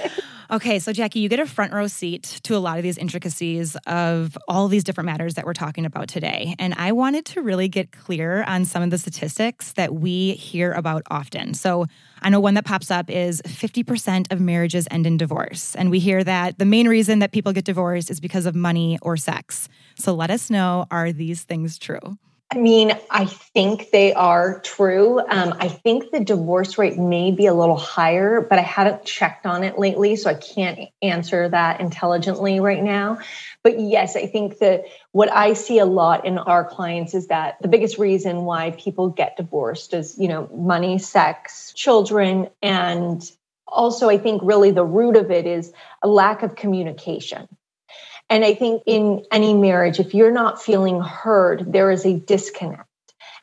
Okay, 0.51 0.77
so 0.77 0.93
Jackie, 0.93 1.21
you 1.21 1.29
get 1.29 1.39
a 1.39 1.47
front 1.47 1.73
row 1.73 1.87
seat 1.87 2.39
to 2.43 2.55
a 2.55 2.59
lot 2.59 2.77
of 2.77 2.83
these 2.83 2.99
intricacies 2.99 3.75
of 3.87 4.37
all 4.47 4.67
these 4.67 4.83
different 4.83 5.07
matters 5.07 5.33
that 5.33 5.45
we're 5.45 5.53
talking 5.53 5.85
about 5.85 6.07
today. 6.07 6.55
And 6.59 6.75
I 6.75 6.91
wanted 6.91 7.25
to 7.27 7.41
really 7.41 7.67
get 7.67 7.91
clear 7.91 8.43
on 8.43 8.63
some 8.63 8.83
of 8.83 8.91
the 8.91 8.99
statistics 8.99 9.73
that 9.73 9.95
we 9.95 10.33
hear 10.33 10.71
about 10.73 11.01
often. 11.09 11.55
So 11.55 11.87
I 12.21 12.29
know 12.29 12.39
one 12.39 12.53
that 12.53 12.65
pops 12.65 12.91
up 12.91 13.09
is 13.09 13.41
50% 13.41 14.31
of 14.31 14.39
marriages 14.39 14.87
end 14.91 15.07
in 15.07 15.17
divorce. 15.17 15.73
And 15.75 15.89
we 15.89 15.97
hear 15.97 16.23
that 16.23 16.59
the 16.59 16.65
main 16.65 16.87
reason 16.87 17.19
that 17.19 17.31
people 17.31 17.51
get 17.51 17.65
divorced 17.65 18.11
is 18.11 18.19
because 18.19 18.45
of 18.45 18.53
money 18.53 18.99
or 19.01 19.17
sex. 19.17 19.67
So 19.95 20.13
let 20.13 20.29
us 20.29 20.51
know 20.51 20.85
are 20.91 21.11
these 21.11 21.41
things 21.41 21.79
true? 21.79 22.17
I 22.51 22.57
mean, 22.57 22.91
I 23.09 23.25
think 23.25 23.89
they 23.89 24.13
are 24.13 24.59
true. 24.59 25.19
Um, 25.19 25.55
I 25.59 25.67
think 25.67 26.11
the 26.11 26.19
divorce 26.19 26.77
rate 26.77 26.95
may 26.97 27.31
be 27.31 27.47
a 27.47 27.53
little 27.53 27.75
higher, 27.75 28.39
but 28.39 28.59
I 28.59 28.61
haven't 28.61 29.03
checked 29.03 29.47
on 29.47 29.63
it 29.63 29.79
lately, 29.79 30.15
so 30.15 30.29
I 30.29 30.35
can't 30.35 30.79
answer 31.01 31.49
that 31.49 31.81
intelligently 31.81 32.59
right 32.59 32.83
now. 32.83 33.17
But 33.63 33.79
yes, 33.79 34.15
I 34.15 34.27
think 34.27 34.59
that 34.59 34.85
what 35.11 35.31
I 35.31 35.53
see 35.53 35.79
a 35.79 35.85
lot 35.85 36.25
in 36.25 36.37
our 36.37 36.63
clients 36.63 37.15
is 37.15 37.27
that 37.27 37.59
the 37.61 37.67
biggest 37.67 37.97
reason 37.97 38.43
why 38.43 38.71
people 38.71 39.09
get 39.09 39.37
divorced 39.37 39.95
is, 39.95 40.15
you 40.19 40.27
know, 40.27 40.47
money, 40.53 40.99
sex, 40.99 41.73
children, 41.73 42.49
and 42.61 43.23
also 43.67 44.07
I 44.07 44.19
think 44.19 44.41
really 44.43 44.69
the 44.69 44.85
root 44.85 45.15
of 45.15 45.31
it 45.31 45.47
is 45.47 45.73
a 46.03 46.07
lack 46.07 46.43
of 46.43 46.55
communication. 46.55 47.47
And 48.29 48.43
I 48.43 48.55
think 48.55 48.83
in 48.85 49.23
any 49.31 49.53
marriage, 49.53 49.99
if 49.99 50.13
you're 50.13 50.31
not 50.31 50.61
feeling 50.61 51.01
heard, 51.01 51.71
there 51.71 51.91
is 51.91 52.05
a 52.05 52.17
disconnect. 52.17 52.89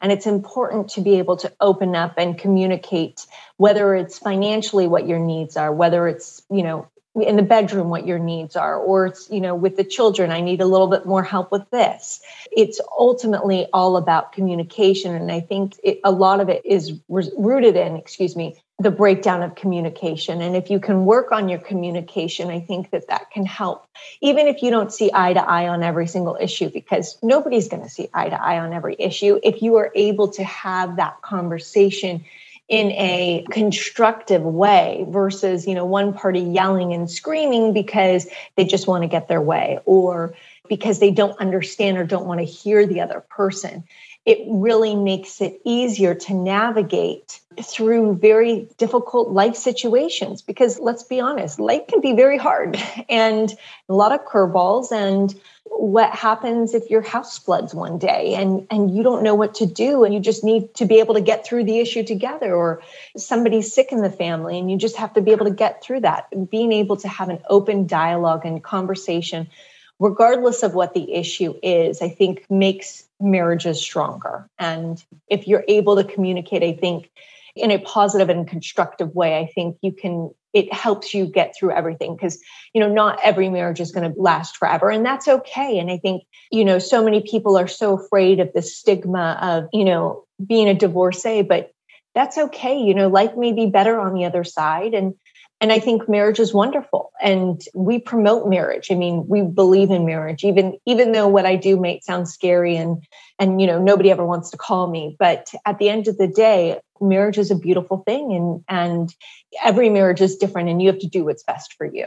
And 0.00 0.10
it's 0.10 0.26
important 0.26 0.90
to 0.90 1.00
be 1.00 1.18
able 1.18 1.36
to 1.38 1.52
open 1.60 1.94
up 1.94 2.14
and 2.16 2.36
communicate, 2.36 3.24
whether 3.56 3.94
it's 3.94 4.18
financially 4.18 4.88
what 4.88 5.06
your 5.06 5.20
needs 5.20 5.56
are, 5.56 5.72
whether 5.72 6.08
it's, 6.08 6.42
you 6.50 6.64
know, 6.64 6.88
in 7.14 7.36
the 7.36 7.42
bedroom 7.42 7.90
what 7.90 8.06
your 8.06 8.18
needs 8.18 8.56
are 8.56 8.76
or 8.76 9.06
it's 9.06 9.28
you 9.30 9.40
know 9.40 9.54
with 9.54 9.76
the 9.76 9.84
children 9.84 10.30
i 10.30 10.40
need 10.40 10.62
a 10.62 10.66
little 10.66 10.86
bit 10.86 11.04
more 11.04 11.22
help 11.22 11.52
with 11.52 11.68
this 11.70 12.22
it's 12.50 12.80
ultimately 12.98 13.66
all 13.72 13.98
about 13.98 14.32
communication 14.32 15.14
and 15.14 15.30
i 15.30 15.38
think 15.38 15.78
it, 15.84 16.00
a 16.04 16.10
lot 16.10 16.40
of 16.40 16.48
it 16.48 16.64
is 16.64 16.94
rooted 17.08 17.76
in 17.76 17.96
excuse 17.96 18.34
me 18.34 18.56
the 18.82 18.90
breakdown 18.90 19.42
of 19.42 19.54
communication. 19.54 20.42
And 20.42 20.56
if 20.56 20.70
you 20.70 20.80
can 20.80 21.04
work 21.04 21.32
on 21.32 21.48
your 21.48 21.58
communication 21.58 22.50
i 22.50 22.60
think 22.60 22.90
that 22.90 23.08
that 23.08 23.30
can 23.30 23.46
help 23.46 23.86
even 24.20 24.46
if 24.46 24.62
you 24.62 24.70
don't 24.70 24.92
see 24.92 25.10
eye 25.12 25.32
to 25.32 25.40
eye 25.40 25.68
on 25.68 25.82
every 25.82 26.06
single 26.06 26.36
issue 26.40 26.70
because 26.70 27.18
nobody's 27.22 27.68
going 27.68 27.82
to 27.82 27.88
see 27.88 28.08
eye 28.14 28.28
to 28.28 28.40
eye 28.40 28.58
on 28.58 28.72
every 28.72 28.96
issue. 28.98 29.38
If 29.42 29.62
you 29.62 29.76
are 29.76 29.90
able 29.94 30.28
to 30.32 30.44
have 30.44 30.96
that 30.96 31.20
conversation 31.22 32.24
in 32.68 32.92
a 32.92 33.44
constructive 33.50 34.42
way 34.42 35.04
versus 35.08 35.66
you 35.66 35.74
know 35.74 35.84
one 35.84 36.12
party 36.14 36.40
yelling 36.40 36.92
and 36.94 37.10
screaming 37.10 37.72
because 37.72 38.26
they 38.56 38.64
just 38.64 38.86
want 38.86 39.02
to 39.02 39.08
get 39.08 39.28
their 39.28 39.42
way 39.42 39.78
or 39.84 40.34
because 40.68 41.00
they 41.00 41.10
don't 41.10 41.38
understand 41.38 41.98
or 41.98 42.04
don't 42.04 42.24
want 42.24 42.40
to 42.40 42.46
hear 42.46 42.86
the 42.86 43.00
other 43.00 43.20
person 43.20 43.84
it 44.24 44.38
really 44.46 44.94
makes 44.94 45.40
it 45.40 45.60
easier 45.64 46.14
to 46.14 46.34
navigate 46.34 47.40
through 47.60 48.14
very 48.14 48.68
difficult 48.78 49.30
life 49.30 49.56
situations. 49.56 50.42
Because 50.42 50.78
let's 50.78 51.02
be 51.02 51.20
honest 51.20 51.58
life 51.58 51.86
can 51.88 52.00
be 52.00 52.12
very 52.12 52.38
hard 52.38 52.78
and 53.08 53.52
a 53.88 53.92
lot 53.92 54.12
of 54.12 54.24
curveballs. 54.24 54.92
And 54.92 55.34
what 55.64 56.10
happens 56.14 56.74
if 56.74 56.88
your 56.88 57.02
house 57.02 57.38
floods 57.38 57.74
one 57.74 57.98
day 57.98 58.34
and 58.34 58.66
and 58.70 58.94
you 58.94 59.02
don't 59.02 59.24
know 59.24 59.34
what 59.34 59.56
to 59.56 59.66
do 59.66 60.04
and 60.04 60.14
you 60.14 60.20
just 60.20 60.44
need 60.44 60.72
to 60.74 60.84
be 60.84 61.00
able 61.00 61.14
to 61.14 61.20
get 61.20 61.44
through 61.44 61.64
the 61.64 61.80
issue 61.80 62.04
together? 62.04 62.54
Or 62.54 62.80
somebody's 63.16 63.72
sick 63.74 63.90
in 63.90 64.02
the 64.02 64.10
family 64.10 64.58
and 64.58 64.70
you 64.70 64.76
just 64.76 64.96
have 64.96 65.14
to 65.14 65.20
be 65.20 65.32
able 65.32 65.46
to 65.46 65.52
get 65.52 65.82
through 65.82 66.00
that. 66.00 66.28
Being 66.48 66.72
able 66.72 66.96
to 66.98 67.08
have 67.08 67.28
an 67.28 67.40
open 67.48 67.88
dialogue 67.88 68.46
and 68.46 68.62
conversation 68.62 69.48
regardless 70.02 70.64
of 70.64 70.74
what 70.74 70.94
the 70.94 71.14
issue 71.14 71.54
is, 71.62 72.02
I 72.02 72.08
think 72.08 72.44
makes 72.50 73.04
marriages 73.20 73.80
stronger. 73.80 74.48
And 74.58 75.02
if 75.28 75.46
you're 75.46 75.64
able 75.68 75.94
to 75.94 76.02
communicate, 76.02 76.64
I 76.64 76.72
think 76.72 77.08
in 77.54 77.70
a 77.70 77.78
positive 77.78 78.28
and 78.28 78.48
constructive 78.48 79.14
way, 79.14 79.38
I 79.38 79.46
think 79.46 79.76
you 79.80 79.92
can, 79.92 80.34
it 80.52 80.72
helps 80.72 81.14
you 81.14 81.26
get 81.26 81.54
through 81.54 81.70
everything 81.70 82.16
because, 82.16 82.40
you 82.74 82.80
know, 82.80 82.92
not 82.92 83.20
every 83.22 83.48
marriage 83.48 83.78
is 83.78 83.92
going 83.92 84.12
to 84.12 84.20
last 84.20 84.56
forever. 84.56 84.90
And 84.90 85.06
that's 85.06 85.28
okay. 85.28 85.78
And 85.78 85.88
I 85.88 85.98
think, 85.98 86.24
you 86.50 86.64
know, 86.64 86.80
so 86.80 87.04
many 87.04 87.20
people 87.22 87.56
are 87.56 87.68
so 87.68 87.96
afraid 87.96 88.40
of 88.40 88.52
the 88.52 88.62
stigma 88.62 89.38
of, 89.40 89.68
you 89.72 89.84
know, 89.84 90.24
being 90.44 90.68
a 90.68 90.74
divorcee, 90.74 91.42
but 91.42 91.70
that's 92.12 92.38
okay. 92.38 92.76
You 92.76 92.94
know, 92.94 93.08
life 93.08 93.36
may 93.36 93.52
be 93.52 93.66
better 93.66 94.00
on 94.00 94.14
the 94.14 94.24
other 94.24 94.42
side. 94.42 94.94
And 94.94 95.14
and 95.62 95.70
I 95.70 95.78
think 95.78 96.08
marriage 96.08 96.40
is 96.40 96.52
wonderful 96.52 97.12
and 97.22 97.62
we 97.72 98.00
promote 98.00 98.48
marriage. 98.48 98.90
I 98.90 98.96
mean, 98.96 99.28
we 99.28 99.42
believe 99.42 99.92
in 99.92 100.04
marriage, 100.04 100.42
even, 100.42 100.76
even 100.86 101.12
though 101.12 101.28
what 101.28 101.46
I 101.46 101.54
do 101.54 101.76
might 101.76 102.02
sound 102.02 102.28
scary 102.28 102.76
and, 102.76 103.06
and, 103.38 103.60
you 103.60 103.68
know, 103.68 103.80
nobody 103.80 104.10
ever 104.10 104.26
wants 104.26 104.50
to 104.50 104.56
call 104.56 104.90
me. 104.90 105.14
But 105.20 105.52
at 105.64 105.78
the 105.78 105.88
end 105.88 106.08
of 106.08 106.18
the 106.18 106.26
day, 106.26 106.80
marriage 107.00 107.38
is 107.38 107.52
a 107.52 107.54
beautiful 107.54 107.98
thing 107.98 108.32
and, 108.32 108.64
and 108.68 109.14
every 109.62 109.88
marriage 109.88 110.20
is 110.20 110.36
different 110.36 110.68
and 110.68 110.82
you 110.82 110.88
have 110.88 110.98
to 110.98 111.06
do 111.06 111.24
what's 111.24 111.44
best 111.44 111.74
for 111.74 111.86
you. 111.86 112.06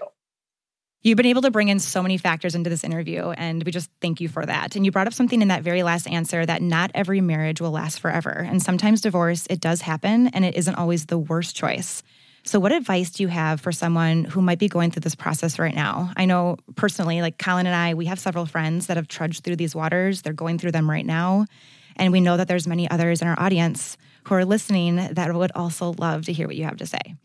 You've 1.02 1.16
been 1.16 1.26
able 1.28 1.44
to 1.44 1.52
bring 1.52 1.70
in 1.70 1.80
so 1.80 2.04
many 2.04 2.18
factors 2.18 2.56
into 2.56 2.68
this 2.68 2.84
interview, 2.84 3.30
and 3.30 3.64
we 3.64 3.72
just 3.72 3.92
thank 4.02 4.20
you 4.20 4.28
for 4.28 4.44
that. 4.44 4.76
And 4.76 4.84
you 4.84 4.92
brought 4.92 5.06
up 5.06 5.14
something 5.14 5.40
in 5.40 5.50
that 5.50 5.62
very 5.62 5.84
last 5.84 6.08
answer 6.08 6.44
that 6.44 6.64
not 6.64 6.90
every 6.96 7.22
marriage 7.22 7.62
will 7.62 7.70
last 7.70 8.00
forever. 8.00 8.32
And 8.32 8.60
sometimes 8.60 9.02
divorce, 9.02 9.46
it 9.48 9.62
does 9.62 9.82
happen, 9.82 10.30
and 10.30 10.44
it 10.44 10.56
isn't 10.56 10.74
always 10.74 11.06
the 11.06 11.20
worst 11.20 11.56
choice. 11.56 12.02
So, 12.46 12.60
what 12.60 12.72
advice 12.72 13.10
do 13.10 13.24
you 13.24 13.30
have 13.30 13.60
for 13.60 13.72
someone 13.72 14.24
who 14.24 14.40
might 14.40 14.60
be 14.60 14.68
going 14.68 14.92
through 14.92 15.02
this 15.02 15.16
process 15.16 15.58
right 15.58 15.74
now? 15.74 16.12
I 16.16 16.26
know 16.26 16.58
personally, 16.76 17.22
like 17.22 17.40
Colin 17.40 17.66
and 17.66 17.76
I, 17.76 17.96
we 17.96 18.06
have 18.06 18.20
several 18.20 18.46
friends 18.46 18.86
that 18.88 18.98
have 18.98 19.08
trudged 19.08 19.44
through 19.44 19.56
these 19.56 19.74
waters. 19.74 20.22
They're 20.22 20.34
going 20.34 20.60
through 20.60 20.74
them 20.74 20.90
right 20.90 21.06
now. 21.06 21.48
And 21.96 22.12
we 22.12 22.22
know 22.22 22.38
that 22.38 22.48
there's 22.48 22.68
many 22.68 22.90
others 22.90 23.22
in 23.22 23.28
our 23.28 23.40
audience 23.40 23.98
who 24.26 24.36
are 24.36 24.46
listening 24.46 24.98
that 24.98 25.34
would 25.34 25.52
also 25.56 25.96
love 25.98 26.26
to 26.26 26.34
hear 26.34 26.46
what 26.46 26.56
you 26.56 26.66
have 26.66 26.78
to 26.78 26.86
say. 26.86 27.16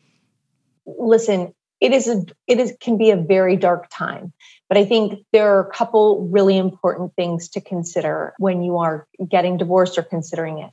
Listen, 0.87 1.52
it 1.80 1.92
is 1.92 2.09
a 2.09 2.24
it 2.46 2.59
is 2.59 2.74
can 2.80 2.96
be 2.96 3.11
a 3.11 3.16
very 3.16 3.56
dark 3.56 3.88
time 3.90 4.33
but 4.68 4.76
i 4.76 4.85
think 4.85 5.24
there 5.33 5.56
are 5.56 5.66
a 5.66 5.72
couple 5.72 6.28
really 6.28 6.56
important 6.56 7.14
things 7.16 7.48
to 7.48 7.61
consider 7.61 8.35
when 8.38 8.62
you 8.62 8.78
are 8.78 9.09
getting 9.28 9.56
divorced 9.56 9.98
or 9.98 10.02
considering 10.02 10.59
it 10.59 10.70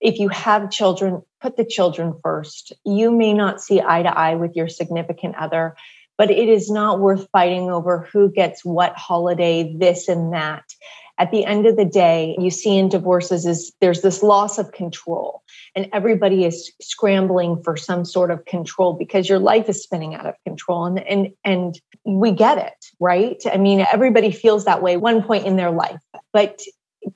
if 0.00 0.18
you 0.18 0.28
have 0.28 0.70
children, 0.70 1.22
put 1.40 1.56
the 1.56 1.64
children 1.64 2.14
first. 2.22 2.72
You 2.84 3.10
may 3.10 3.32
not 3.32 3.60
see 3.60 3.80
eye 3.80 4.02
to 4.02 4.16
eye 4.16 4.34
with 4.34 4.54
your 4.56 4.68
significant 4.68 5.36
other, 5.36 5.76
but 6.16 6.30
it 6.30 6.48
is 6.48 6.70
not 6.70 7.00
worth 7.00 7.28
fighting 7.32 7.70
over 7.70 8.08
who 8.12 8.30
gets 8.30 8.64
what 8.64 8.96
holiday, 8.96 9.74
this 9.76 10.08
and 10.08 10.32
that. 10.32 10.64
At 11.20 11.32
the 11.32 11.44
end 11.44 11.66
of 11.66 11.76
the 11.76 11.84
day, 11.84 12.36
you 12.38 12.50
see 12.50 12.76
in 12.76 12.88
divorces 12.88 13.44
is 13.44 13.72
there's 13.80 14.02
this 14.02 14.22
loss 14.22 14.56
of 14.56 14.70
control 14.70 15.42
and 15.74 15.88
everybody 15.92 16.44
is 16.44 16.72
scrambling 16.80 17.60
for 17.64 17.76
some 17.76 18.04
sort 18.04 18.30
of 18.30 18.44
control 18.44 18.92
because 18.92 19.28
your 19.28 19.40
life 19.40 19.68
is 19.68 19.82
spinning 19.82 20.14
out 20.14 20.26
of 20.26 20.34
control 20.44 20.86
and 20.86 21.00
and 21.00 21.32
and 21.44 21.80
we 22.04 22.30
get 22.30 22.58
it, 22.58 22.86
right? 23.00 23.42
I 23.52 23.56
mean, 23.56 23.84
everybody 23.92 24.30
feels 24.30 24.64
that 24.66 24.80
way 24.80 24.96
one 24.96 25.22
point 25.24 25.44
in 25.44 25.56
their 25.56 25.72
life. 25.72 26.00
But 26.32 26.60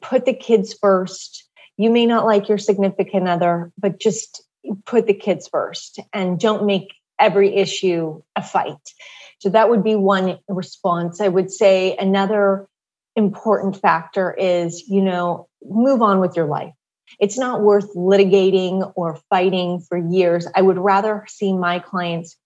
put 0.01 0.25
the 0.25 0.35
kids 0.35 0.75
first 0.75 1.49
you 1.83 1.90
may 1.90 2.07
not 2.07 2.25
like 2.25 2.49
your 2.49 2.59
significant 2.59 3.27
other, 3.27 3.73
but 3.77 3.99
just 3.99 4.45
put 4.87 5.07
the 5.07 5.14
kids 5.14 5.49
first 5.49 5.99
and 6.12 6.38
don't 6.38 6.64
make 6.64 6.95
every 7.18 7.57
issue 7.57 8.23
a 8.37 8.42
fight. 8.42 8.95
So 9.40 9.49
that 9.49 9.68
would 9.68 9.83
be 9.83 9.97
one 9.97 10.38
response. 10.49 11.21
I 11.21 11.27
would 11.27 11.51
say 11.51 11.97
another 11.97 12.68
important 13.16 13.81
factor 13.81 14.33
is, 14.33 14.88
you 14.88 15.03
know, 15.03 15.49
move 15.64 16.03
on 16.03 16.21
with 16.21 16.37
your 16.37 16.47
life. 16.47 16.73
It's 17.18 17.37
not 17.37 17.62
worth 17.62 17.92
litigating 17.95 18.92
or 18.95 19.18
fighting 19.29 19.81
for 19.81 19.99
years. 19.99 20.47
I 20.55 20.62
would 20.62 20.79
rather 20.79 21.25
see 21.29 21.53
my 21.53 21.81
clients 21.81 22.37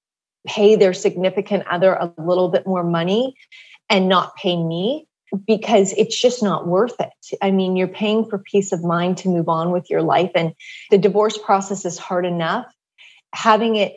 pay 0.47 0.77
their 0.77 0.95
significant 0.95 1.67
other 1.67 1.93
a 1.93 2.11
little 2.17 2.49
bit 2.49 2.67
more 2.67 2.85
money 2.85 3.37
and 3.91 4.09
not 4.09 4.35
pay 4.37 4.57
me 4.57 5.06
because 5.47 5.93
it's 5.93 6.19
just 6.19 6.43
not 6.43 6.67
worth 6.67 6.99
it. 7.01 7.39
I 7.43 7.51
mean, 7.51 7.77
you're 7.77 7.89
paying 7.89 8.25
for 8.25 8.39
peace 8.39 8.73
of 8.73 8.85
mind 8.85 9.19
to 9.19 9.29
move 9.29 9.49
on 9.49 9.73
with 9.73 9.91
your 9.91 10.03
life, 10.03 10.31
and 10.35 10.55
the 10.91 10.99
divorce 10.99 11.39
process 11.39 11.85
is 11.85 11.99
hard 11.99 12.27
enough. 12.27 12.67
Having 13.35 13.77
it 13.77 13.93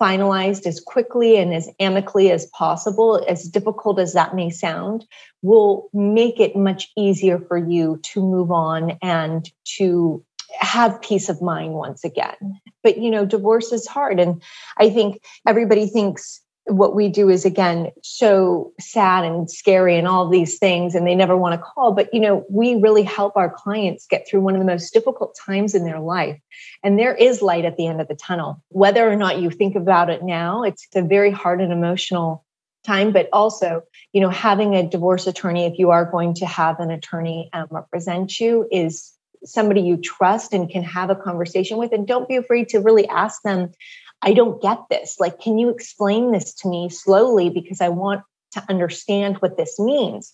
finalized 0.00 0.66
as 0.66 0.80
quickly 0.80 1.36
and 1.36 1.54
as 1.54 1.68
amicably 1.80 2.30
as 2.30 2.46
possible, 2.46 3.24
as 3.28 3.48
difficult 3.48 3.98
as 3.98 4.14
that 4.14 4.34
may 4.34 4.50
sound, 4.50 5.04
will 5.42 5.88
make 5.92 6.40
it 6.40 6.56
much 6.56 6.90
easier 6.96 7.38
for 7.38 7.58
you 7.58 8.00
to 8.02 8.20
move 8.20 8.50
on 8.50 8.98
and 9.02 9.50
to 9.64 10.24
have 10.58 11.00
peace 11.02 11.28
of 11.28 11.42
mind 11.42 11.74
once 11.74 12.04
again. 12.04 12.60
But, 12.82 12.98
you 12.98 13.10
know, 13.10 13.26
divorce 13.26 13.72
is 13.72 13.86
hard. 13.86 14.18
And 14.18 14.42
I 14.78 14.90
think 14.90 15.22
everybody 15.46 15.86
thinks 15.86 16.40
what 16.66 16.96
we 16.96 17.08
do 17.08 17.28
is 17.28 17.44
again 17.44 17.90
so 18.02 18.72
sad 18.80 19.24
and 19.24 19.48
scary 19.50 19.96
and 19.96 20.08
all 20.08 20.28
these 20.28 20.58
things 20.58 20.94
and 20.94 21.06
they 21.06 21.14
never 21.14 21.36
want 21.36 21.54
to 21.54 21.64
call 21.64 21.92
but 21.92 22.12
you 22.12 22.18
know 22.18 22.44
we 22.50 22.74
really 22.74 23.04
help 23.04 23.36
our 23.36 23.50
clients 23.50 24.06
get 24.06 24.26
through 24.26 24.40
one 24.40 24.54
of 24.54 24.58
the 24.58 24.66
most 24.66 24.92
difficult 24.92 25.38
times 25.46 25.74
in 25.74 25.84
their 25.84 26.00
life. 26.00 26.40
And 26.82 26.98
there 26.98 27.14
is 27.14 27.40
light 27.40 27.64
at 27.64 27.76
the 27.76 27.86
end 27.86 28.00
of 28.00 28.08
the 28.08 28.14
tunnel. 28.14 28.62
Whether 28.68 29.08
or 29.08 29.16
not 29.16 29.40
you 29.40 29.50
think 29.50 29.76
about 29.76 30.10
it 30.10 30.22
now 30.22 30.64
it's 30.64 30.88
a 30.94 31.02
very 31.02 31.30
hard 31.30 31.60
and 31.60 31.72
emotional 31.72 32.44
time 32.84 33.12
but 33.12 33.28
also 33.32 33.82
you 34.12 34.20
know 34.20 34.28
having 34.28 34.74
a 34.74 34.88
divorce 34.88 35.26
attorney 35.26 35.66
if 35.66 35.78
you 35.78 35.90
are 35.90 36.04
going 36.04 36.34
to 36.34 36.46
have 36.46 36.78
an 36.78 36.90
attorney 36.90 37.50
um, 37.52 37.66
represent 37.70 38.38
you 38.38 38.66
is 38.70 39.16
somebody 39.46 39.80
you 39.80 39.96
trust 39.96 40.52
and 40.52 40.68
can 40.68 40.82
have 40.82 41.10
a 41.10 41.14
conversation 41.14 41.76
with. 41.76 41.92
And 41.92 42.06
don't 42.06 42.28
be 42.28 42.36
afraid 42.36 42.68
to 42.70 42.80
really 42.80 43.08
ask 43.08 43.42
them 43.42 43.72
I 44.22 44.32
don't 44.32 44.60
get 44.60 44.78
this. 44.90 45.16
Like, 45.20 45.40
can 45.40 45.58
you 45.58 45.70
explain 45.70 46.32
this 46.32 46.54
to 46.54 46.68
me 46.68 46.88
slowly? 46.88 47.50
Because 47.50 47.80
I 47.80 47.90
want 47.90 48.22
to 48.52 48.64
understand 48.68 49.36
what 49.38 49.56
this 49.56 49.78
means. 49.78 50.32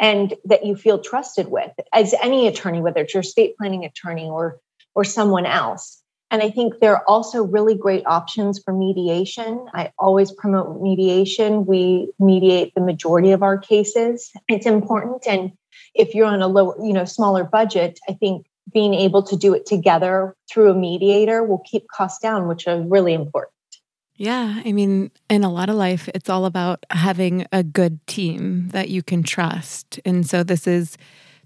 And 0.00 0.34
that 0.44 0.64
you 0.64 0.76
feel 0.76 1.00
trusted 1.00 1.48
with 1.48 1.72
as 1.92 2.14
any 2.22 2.46
attorney, 2.46 2.80
whether 2.80 3.00
it's 3.00 3.14
your 3.14 3.22
estate 3.22 3.56
planning 3.56 3.84
attorney 3.84 4.28
or 4.28 4.60
or 4.94 5.04
someone 5.04 5.46
else. 5.46 6.02
And 6.30 6.42
I 6.42 6.50
think 6.50 6.80
there 6.80 6.94
are 6.96 7.04
also 7.06 7.44
really 7.44 7.74
great 7.74 8.04
options 8.06 8.60
for 8.62 8.74
mediation. 8.74 9.64
I 9.72 9.92
always 9.98 10.30
promote 10.30 10.82
mediation. 10.82 11.64
We 11.64 12.12
mediate 12.18 12.74
the 12.74 12.80
majority 12.80 13.30
of 13.32 13.42
our 13.42 13.56
cases. 13.56 14.30
It's 14.48 14.66
important. 14.66 15.26
And 15.26 15.52
if 15.94 16.14
you're 16.14 16.26
on 16.26 16.42
a 16.42 16.48
low, 16.48 16.74
you 16.84 16.92
know, 16.92 17.04
smaller 17.04 17.44
budget, 17.44 17.98
I 18.08 18.12
think 18.12 18.46
being 18.72 18.94
able 18.94 19.22
to 19.22 19.36
do 19.36 19.54
it 19.54 19.66
together 19.66 20.34
through 20.50 20.70
a 20.70 20.74
mediator 20.74 21.42
will 21.42 21.62
keep 21.64 21.86
costs 21.88 22.18
down, 22.18 22.48
which 22.48 22.66
are 22.66 22.80
really 22.80 23.14
important. 23.14 23.52
Yeah. 24.16 24.62
I 24.64 24.72
mean, 24.72 25.12
in 25.30 25.44
a 25.44 25.50
lot 25.50 25.70
of 25.70 25.76
life, 25.76 26.08
it's 26.12 26.28
all 26.28 26.44
about 26.44 26.84
having 26.90 27.46
a 27.52 27.62
good 27.62 28.04
team 28.08 28.68
that 28.70 28.88
you 28.88 29.02
can 29.02 29.22
trust. 29.22 30.00
And 30.04 30.28
so 30.28 30.42
this 30.42 30.66
is 30.66 30.98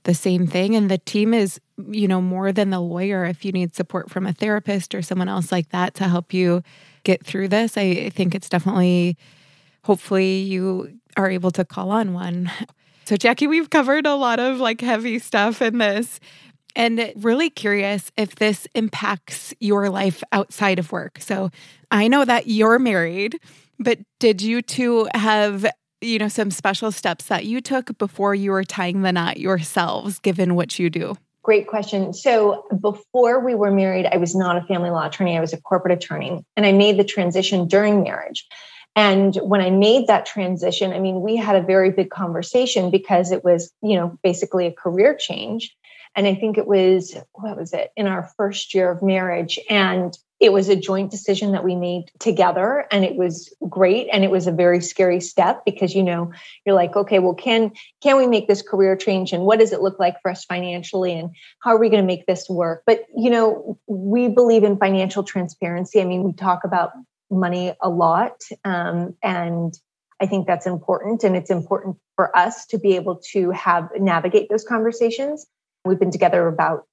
the 0.04 0.14
same 0.14 0.46
thing. 0.46 0.74
And 0.74 0.90
the 0.90 0.98
team 0.98 1.34
is, 1.34 1.60
you 1.90 2.08
know, 2.08 2.22
more 2.22 2.50
than 2.50 2.70
the 2.70 2.80
lawyer. 2.80 3.26
If 3.26 3.44
you 3.44 3.52
need 3.52 3.74
support 3.74 4.10
from 4.10 4.26
a 4.26 4.32
therapist 4.32 4.94
or 4.94 5.02
someone 5.02 5.28
else 5.28 5.52
like 5.52 5.68
that 5.68 5.94
to 5.96 6.04
help 6.04 6.32
you 6.32 6.62
get 7.04 7.24
through 7.24 7.48
this, 7.48 7.76
I 7.76 8.08
think 8.08 8.34
it's 8.34 8.48
definitely, 8.48 9.18
hopefully, 9.84 10.38
you 10.38 10.98
are 11.16 11.30
able 11.30 11.50
to 11.52 11.64
call 11.64 11.90
on 11.90 12.12
one. 12.12 12.50
So, 13.04 13.16
Jackie, 13.16 13.48
we've 13.48 13.68
covered 13.68 14.06
a 14.06 14.14
lot 14.14 14.38
of 14.38 14.60
like 14.60 14.80
heavy 14.80 15.18
stuff 15.18 15.60
in 15.60 15.78
this 15.78 16.20
and 16.74 17.12
really 17.16 17.50
curious 17.50 18.10
if 18.16 18.36
this 18.36 18.66
impacts 18.74 19.54
your 19.60 19.90
life 19.90 20.22
outside 20.32 20.78
of 20.78 20.92
work. 20.92 21.18
So 21.20 21.50
I 21.90 22.08
know 22.08 22.24
that 22.24 22.46
you're 22.46 22.78
married, 22.78 23.38
but 23.78 23.98
did 24.18 24.42
you 24.42 24.62
two 24.62 25.08
have, 25.14 25.66
you 26.00 26.18
know, 26.18 26.28
some 26.28 26.50
special 26.50 26.92
steps 26.92 27.26
that 27.26 27.44
you 27.44 27.60
took 27.60 27.96
before 27.98 28.34
you 28.34 28.50
were 28.50 28.64
tying 28.64 29.02
the 29.02 29.12
knot 29.12 29.38
yourselves, 29.38 30.18
given 30.18 30.54
what 30.54 30.78
you 30.78 30.90
do? 30.90 31.16
Great 31.42 31.66
question. 31.66 32.12
So 32.12 32.64
before 32.80 33.44
we 33.44 33.56
were 33.56 33.72
married, 33.72 34.06
I 34.06 34.16
was 34.16 34.34
not 34.34 34.56
a 34.56 34.62
family 34.62 34.90
law 34.90 35.06
attorney, 35.06 35.36
I 35.36 35.40
was 35.40 35.52
a 35.52 35.60
corporate 35.60 35.92
attorney, 35.92 36.44
and 36.56 36.64
I 36.64 36.72
made 36.72 36.98
the 36.98 37.04
transition 37.04 37.66
during 37.66 38.02
marriage. 38.02 38.46
And 38.94 39.34
when 39.36 39.60
I 39.60 39.70
made 39.70 40.06
that 40.06 40.26
transition, 40.26 40.92
I 40.92 40.98
mean, 40.98 41.22
we 41.22 41.36
had 41.36 41.56
a 41.56 41.62
very 41.62 41.90
big 41.90 42.10
conversation 42.10 42.90
because 42.90 43.32
it 43.32 43.42
was, 43.42 43.72
you 43.82 43.96
know, 43.96 44.18
basically 44.22 44.66
a 44.66 44.72
career 44.72 45.16
change. 45.18 45.74
And 46.14 46.26
I 46.26 46.34
think 46.34 46.58
it 46.58 46.66
was, 46.66 47.16
what 47.32 47.56
was 47.56 47.72
it, 47.72 47.90
in 47.96 48.06
our 48.06 48.30
first 48.36 48.74
year 48.74 48.90
of 48.90 49.02
marriage. 49.02 49.58
And 49.70 50.16
it 50.40 50.52
was 50.52 50.68
a 50.68 50.74
joint 50.74 51.10
decision 51.10 51.52
that 51.52 51.62
we 51.62 51.76
made 51.76 52.10
together. 52.18 52.84
And 52.90 53.04
it 53.04 53.14
was 53.14 53.54
great. 53.68 54.08
And 54.12 54.24
it 54.24 54.30
was 54.30 54.48
a 54.48 54.52
very 54.52 54.80
scary 54.80 55.20
step 55.20 55.64
because 55.64 55.94
you 55.94 56.02
know 56.02 56.32
you're 56.66 56.74
like 56.74 56.96
okay 56.96 57.20
well 57.20 57.34
can 57.34 57.70
can 58.02 58.16
we 58.16 58.26
make 58.26 58.48
this 58.48 58.60
career 58.60 58.96
change? 58.96 59.32
And 59.32 59.44
what 59.44 59.60
does 59.60 59.72
it 59.72 59.80
look 59.80 60.00
like 60.00 60.20
for 60.20 60.32
us 60.32 60.44
financially? 60.44 61.16
And 61.16 61.30
how 61.60 61.70
are 61.70 61.78
we 61.78 61.88
going 61.88 62.02
to 62.02 62.06
make 62.06 62.26
this 62.26 62.48
work? 62.48 62.82
But 62.86 63.04
you 63.16 63.30
know 63.30 63.78
we 63.86 64.26
believe 64.26 64.64
in 64.64 64.78
financial 64.78 65.22
transparency. 65.22 66.00
I 66.00 66.04
mean 66.04 66.24
we 66.24 66.32
talk 66.32 66.64
about 66.64 66.90
money 67.30 67.74
a 67.80 67.88
lot. 67.88 68.36
Um, 68.64 69.16
and 69.22 69.72
I 70.20 70.26
think 70.26 70.46
that's 70.46 70.66
important. 70.66 71.24
And 71.24 71.36
it's 71.36 71.50
important 71.50 71.96
for 72.16 72.36
us 72.36 72.66
to 72.66 72.78
be 72.78 72.96
able 72.96 73.20
to 73.32 73.50
have 73.50 73.90
navigate 73.96 74.48
those 74.50 74.64
conversations. 74.64 75.46
We've 75.84 75.98
been 75.98 76.10
together 76.10 76.46
about 76.46 76.86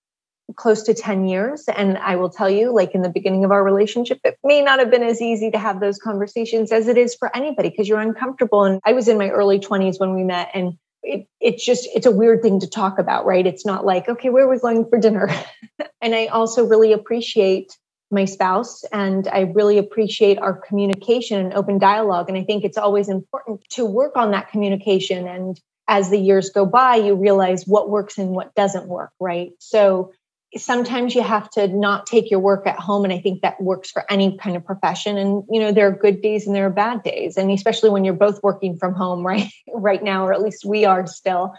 close 0.55 0.83
to 0.83 0.93
10 0.93 1.27
years. 1.27 1.65
And 1.67 1.97
I 1.97 2.15
will 2.15 2.29
tell 2.29 2.49
you, 2.49 2.73
like 2.73 2.95
in 2.95 3.01
the 3.01 3.09
beginning 3.09 3.45
of 3.45 3.51
our 3.51 3.63
relationship, 3.63 4.19
it 4.23 4.37
may 4.43 4.61
not 4.61 4.79
have 4.79 4.91
been 4.91 5.03
as 5.03 5.21
easy 5.21 5.51
to 5.51 5.57
have 5.57 5.79
those 5.79 5.99
conversations 5.99 6.71
as 6.71 6.87
it 6.87 6.97
is 6.97 7.15
for 7.15 7.35
anybody 7.35 7.69
because 7.69 7.87
you're 7.87 7.99
uncomfortable. 7.99 8.63
And 8.63 8.79
I 8.85 8.93
was 8.93 9.07
in 9.07 9.17
my 9.17 9.29
early 9.29 9.59
20s 9.59 9.99
when 9.99 10.13
we 10.15 10.23
met 10.23 10.49
and 10.53 10.77
it, 11.01 11.27
it's 11.39 11.65
just 11.65 11.87
it's 11.95 12.05
a 12.05 12.11
weird 12.11 12.41
thing 12.41 12.59
to 12.59 12.67
talk 12.67 12.99
about 12.99 13.25
right 13.25 13.47
it's 13.47 13.65
not 13.65 13.85
like 13.85 14.09
okay 14.09 14.29
where 14.29 14.45
are 14.45 14.49
we 14.49 14.59
going 14.59 14.85
for 14.89 14.99
dinner 14.99 15.29
and 16.01 16.13
i 16.13 16.25
also 16.25 16.65
really 16.65 16.91
appreciate 16.91 17.77
my 18.11 18.25
spouse 18.25 18.83
and 18.91 19.27
i 19.29 19.41
really 19.41 19.77
appreciate 19.77 20.37
our 20.39 20.53
communication 20.53 21.39
and 21.39 21.53
open 21.53 21.79
dialogue 21.79 22.27
and 22.27 22.37
i 22.37 22.43
think 22.43 22.65
it's 22.65 22.77
always 22.77 23.07
important 23.07 23.61
to 23.69 23.85
work 23.85 24.17
on 24.17 24.31
that 24.31 24.49
communication 24.49 25.25
and 25.25 25.59
as 25.89 26.09
the 26.09 26.17
years 26.17 26.51
go 26.51 26.65
by 26.65 26.95
you 26.95 27.15
realize 27.15 27.65
what 27.65 27.89
works 27.89 28.17
and 28.17 28.29
what 28.29 28.55
doesn't 28.55 28.87
work 28.87 29.11
right? 29.19 29.51
So 29.59 30.13
sometimes 30.55 31.13
you 31.13 31.21
have 31.21 31.49
to 31.51 31.67
not 31.67 32.07
take 32.07 32.31
your 32.31 32.39
work 32.39 32.65
at 32.65 32.79
home 32.79 33.03
and 33.03 33.13
i 33.13 33.19
think 33.19 33.41
that 33.41 33.61
works 33.61 33.91
for 33.91 34.03
any 34.09 34.35
kind 34.37 34.55
of 34.55 34.65
profession. 34.65 35.17
And 35.17 35.43
you 35.49 35.59
know 35.59 35.71
there 35.71 35.87
are 35.87 35.91
good 35.91 36.21
days 36.21 36.47
and 36.47 36.55
there 36.55 36.67
are 36.67 36.71
bad 36.71 37.03
days 37.03 37.37
and 37.37 37.51
especially 37.51 37.89
when 37.89 38.05
you're 38.05 38.13
both 38.13 38.41
working 38.41 38.77
from 38.77 38.93
home 38.93 39.25
right 39.27 39.51
right 39.73 40.01
now 40.01 40.25
or 40.25 40.33
at 40.33 40.41
least 40.41 40.63
we 40.65 40.85
are 40.85 41.05
still. 41.07 41.53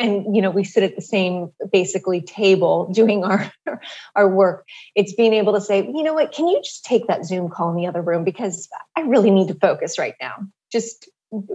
And 0.00 0.36
you 0.36 0.42
know 0.42 0.50
we 0.50 0.62
sit 0.62 0.84
at 0.84 0.94
the 0.94 1.02
same 1.02 1.50
basically 1.72 2.20
table 2.20 2.88
doing 2.92 3.24
our 3.24 3.52
our 4.14 4.28
work. 4.28 4.64
It's 4.94 5.14
being 5.14 5.34
able 5.34 5.54
to 5.54 5.60
say 5.60 5.84
you 5.84 6.04
know 6.04 6.14
what? 6.14 6.30
Can 6.30 6.46
you 6.46 6.60
just 6.62 6.84
take 6.84 7.08
that 7.08 7.24
zoom 7.24 7.48
call 7.48 7.70
in 7.70 7.76
the 7.76 7.88
other 7.88 8.02
room? 8.02 8.22
Because 8.22 8.68
i 8.96 9.00
really 9.00 9.32
need 9.32 9.48
to 9.48 9.54
focus 9.54 9.98
right 9.98 10.14
now. 10.20 10.36
Just 10.70 11.08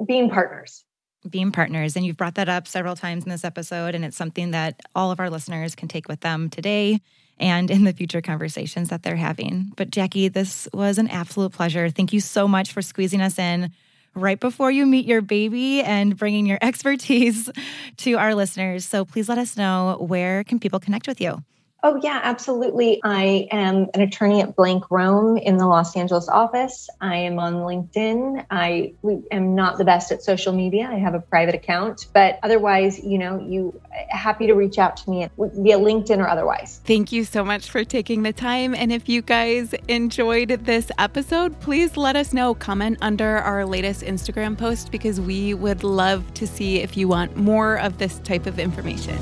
being 0.06 0.30
partners 0.30 0.84
being 1.30 1.52
partners. 1.52 1.96
And 1.96 2.06
you've 2.06 2.18
brought 2.18 2.36
that 2.36 2.50
up 2.50 2.68
several 2.68 2.96
times 2.96 3.24
in 3.24 3.30
this 3.30 3.44
episode. 3.44 3.96
And 3.96 4.04
it's 4.06 4.18
something 4.18 4.52
that 4.52 4.82
all 4.96 5.12
of 5.12 5.20
our 5.20 5.30
listeners 5.30 5.76
can 5.76 5.88
take 5.88 6.08
with 6.08 6.22
them 6.22 6.50
today 6.50 7.02
and 7.40 7.72
in 7.72 7.84
the 7.84 7.94
future 7.94 8.22
conversations 8.22 8.90
that 8.90 9.04
they're 9.04 9.16
having. 9.16 9.72
But 9.76 9.90
Jackie, 9.90 10.28
this 10.28 10.68
was 10.74 10.98
an 10.98 11.08
absolute 11.10 11.52
pleasure. 11.52 11.90
Thank 11.90 12.14
you 12.14 12.20
so 12.20 12.48
much 12.48 12.72
for 12.72 12.82
squeezing 12.82 13.22
us 13.22 13.40
in 13.40 13.72
right 14.16 14.40
before 14.40 14.72
you 14.72 14.86
meet 14.86 15.06
your 15.06 15.22
baby 15.22 15.82
and 15.82 16.16
bringing 16.16 16.46
your 16.46 16.60
expertise 16.62 17.50
to 17.98 18.14
our 18.14 18.36
listeners. 18.36 18.86
So 18.86 19.06
please 19.06 19.30
let 19.30 19.38
us 19.38 19.58
know 19.58 19.98
where 20.00 20.44
can 20.44 20.60
people 20.60 20.80
connect 20.80 21.08
with 21.08 21.20
you? 21.20 21.44
Oh, 21.86 22.00
yeah, 22.02 22.22
absolutely. 22.24 23.02
I 23.04 23.50
am 23.52 23.90
an 23.94 24.00
attorney 24.00 24.40
at 24.42 24.56
Blank 24.56 24.90
Rome 24.90 25.36
in 25.36 25.58
the 25.58 25.68
Los 25.68 25.98
Angeles 25.98 26.30
office. 26.30 26.90
I 27.02 27.18
am 27.18 27.40
on 27.40 27.56
LinkedIn. 27.56 28.46
I 28.50 28.94
am 29.32 29.54
not 29.54 29.78
the 29.78 29.84
best 29.84 30.10
at 30.14 30.24
social 30.24 30.54
media. 30.54 30.88
I 30.90 30.96
have 30.96 31.14
a 31.14 31.20
private 31.20 31.56
account, 31.56 32.08
but 32.14 32.40
otherwise, 32.42 33.04
you 33.04 33.18
know, 33.18 33.38
you 33.38 33.82
happy 34.08 34.48
to 34.48 34.54
reach 34.54 34.78
out 34.78 34.96
to 34.96 35.10
me 35.10 35.28
via 35.38 35.78
LinkedIn 35.78 36.20
or 36.20 36.30
otherwise. 36.30 36.80
Thank 36.86 37.12
you 37.12 37.26
so 37.26 37.44
much 37.44 37.70
for 37.70 37.84
taking 37.84 38.24
the 38.24 38.32
time. 38.32 38.74
And 38.74 38.90
if 38.90 39.10
you 39.10 39.22
guys 39.22 39.74
enjoyed 39.90 40.50
this 40.64 40.90
episode, 40.98 41.60
please 41.60 41.98
let 41.98 42.16
us 42.16 42.32
know. 42.32 42.56
Comment 42.56 42.98
under 43.02 43.40
our 43.40 43.66
latest 43.66 44.04
Instagram 44.04 44.58
post 44.58 44.90
because 44.90 45.20
we 45.20 45.54
would 45.54 45.84
love 45.84 46.34
to 46.36 46.48
see 46.48 46.78
if 46.78 46.96
you 46.96 47.10
want 47.10 47.36
more 47.36 47.76
of 47.76 47.98
this 47.98 48.20
type 48.20 48.46
of 48.46 48.58
information. 48.58 49.18